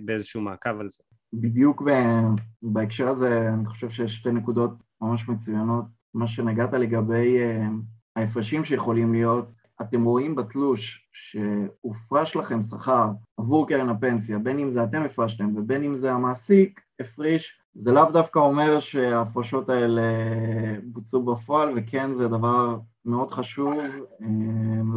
באיזשהו 0.01 0.41
מעקב 0.41 0.81
על 0.81 0.89
זה. 0.89 1.03
בדיוק 1.33 1.83
בהקשר 2.63 3.09
הזה 3.09 3.49
אני 3.49 3.67
חושב 3.67 3.91
שיש 3.91 4.17
שתי 4.17 4.33
נקודות 4.33 4.71
ממש 5.01 5.29
מצוינות. 5.29 5.85
מה 6.15 6.27
שנגעת 6.27 6.73
לגבי 6.73 7.39
אה, 7.39 7.69
ההפרשים 8.17 8.65
שיכולים 8.65 9.13
להיות, 9.13 9.49
אתם 9.81 10.05
רואים 10.05 10.35
בתלוש 10.35 11.09
שהופרש 11.13 12.37
לכם 12.37 12.63
שכר 12.63 13.11
עבור 13.37 13.69
קרן 13.69 13.89
הפנסיה, 13.89 14.39
בין 14.39 14.59
אם 14.59 14.71
זה 14.71 14.85
אתם 14.85 15.03
הפרשתם 15.03 15.57
ובין 15.57 15.85
אם 15.85 15.97
זה 15.97 16.13
המעסיק 16.13 16.81
הפריש, 17.01 17.61
זה 17.75 17.93
לאו 17.93 18.11
דווקא 18.13 18.39
אומר 18.39 18.81
שההפרשות 18.81 19.69
האלה 19.69 20.03
בוצעו 20.85 21.23
בפועל, 21.23 21.73
וכן 21.77 22.13
זה 22.13 22.29
דבר 22.29 22.79
מאוד 23.09 23.31
חשוב 23.31 23.73
אה, 24.23 24.27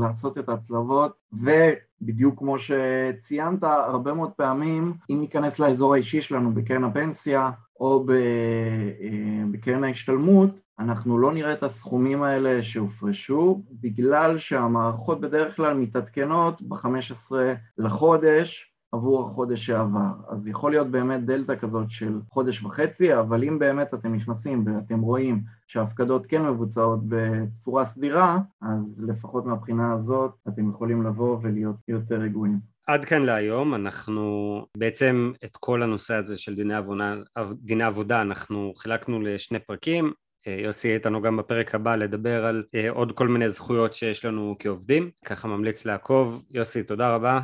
לעשות 0.01 0.37
את 0.37 0.49
ההצלבות, 0.49 1.13
ובדיוק 1.33 2.39
כמו 2.39 2.55
שציינת, 2.59 3.63
הרבה 3.63 4.13
מאוד 4.13 4.31
פעמים, 4.31 4.93
אם 5.09 5.21
ניכנס 5.21 5.59
לאזור 5.59 5.93
האישי 5.93 6.21
שלנו 6.21 6.53
בקרן 6.53 6.83
הפנסיה 6.83 7.51
או 7.79 8.05
אה, 8.09 9.43
בקרן 9.51 9.83
ההשתלמות, 9.83 10.49
אנחנו 10.79 11.17
לא 11.17 11.31
נראה 11.31 11.53
את 11.53 11.63
הסכומים 11.63 12.23
האלה 12.23 12.63
שהופרשו, 12.63 13.61
בגלל 13.71 14.37
שהמערכות 14.37 15.21
בדרך 15.21 15.55
כלל 15.55 15.73
מתעדכנות 15.73 16.61
ב-15 16.61 17.31
לחודש, 17.77 18.70
עבור 18.91 19.23
החודש 19.23 19.65
שעבר. 19.65 20.11
אז 20.29 20.47
יכול 20.47 20.71
להיות 20.71 20.87
באמת 20.87 21.25
דלתא 21.25 21.55
כזאת 21.55 21.91
של 21.91 22.19
חודש 22.29 22.63
וחצי, 22.63 23.19
אבל 23.19 23.43
אם 23.43 23.59
באמת 23.59 23.93
אתם 23.93 24.13
נכנסים 24.13 24.63
ואתם 24.65 24.99
רואים 24.99 25.41
שההפקדות 25.67 26.25
כן 26.25 26.45
מבוצעות 26.45 26.99
בצורה 27.07 27.85
סדירה, 27.85 28.39
אז 28.61 29.03
לפחות 29.07 29.45
מהבחינה 29.45 29.93
הזאת 29.93 30.31
אתם 30.47 30.69
יכולים 30.69 31.03
לבוא 31.03 31.37
ולהיות 31.41 31.75
יותר 31.87 32.15
רגועים. 32.15 32.59
עד 32.87 33.05
כאן 33.05 33.21
להיום, 33.23 33.75
אנחנו 33.75 34.65
בעצם 34.77 35.31
את 35.45 35.57
כל 35.59 35.83
הנושא 35.83 36.13
הזה 36.13 36.37
של 36.37 36.55
דיני 36.55 36.73
עבודה, 36.75 37.15
דיני 37.53 37.83
עבודה 37.83 38.21
אנחנו 38.21 38.73
חילקנו 38.77 39.21
לשני 39.21 39.59
פרקים, 39.59 40.13
יוסי 40.45 40.87
יהיה 40.87 40.97
איתנו 40.97 41.21
גם 41.21 41.37
בפרק 41.37 41.75
הבא 41.75 41.95
לדבר 41.95 42.45
על 42.45 42.63
עוד 42.89 43.11
כל 43.11 43.27
מיני 43.27 43.49
זכויות 43.49 43.93
שיש 43.93 44.25
לנו 44.25 44.55
כעובדים, 44.59 45.09
ככה 45.25 45.47
ממליץ 45.47 45.85
לעקוב. 45.85 46.43
יוסי, 46.51 46.83
תודה 46.83 47.15
רבה. 47.15 47.39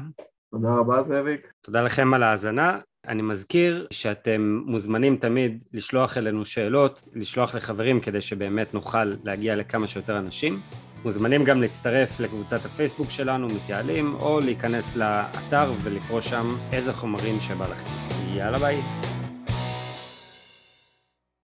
תודה 0.52 0.76
רבה 0.76 1.04
זאביק. 1.04 1.52
תודה 1.62 1.82
לכם 1.82 2.14
על 2.14 2.24
ההאזנה. 2.24 2.80
אני 3.08 3.22
מזכיר 3.22 3.88
שאתם 3.92 4.62
מוזמנים 4.66 5.18
תמיד 5.18 5.64
לשלוח 5.74 6.18
אלינו 6.18 6.46
שאלות, 6.46 7.02
לשלוח 7.14 7.56
לחברים 7.56 8.00
כדי 8.00 8.22
שבאמת 8.22 8.74
נוכל 8.74 9.14
להגיע 9.24 9.56
לכמה 9.56 9.88
שיותר 9.88 10.18
אנשים. 10.18 10.60
מוזמנים 11.04 11.44
גם 11.44 11.62
להצטרף 11.62 12.20
לקבוצת 12.20 12.66
הפייסבוק 12.66 13.10
שלנו, 13.10 13.48
מתייעלים, 13.48 14.16
או 14.16 14.40
להיכנס 14.40 14.96
לאתר 14.96 15.72
ולקרוא 15.84 16.22
שם 16.22 16.48
איזה 16.74 16.94
חומרים 16.94 17.40
שבא 17.40 17.68
לכם. 17.68 17.90
יאללה 18.34 18.58
ביי. 18.60 19.17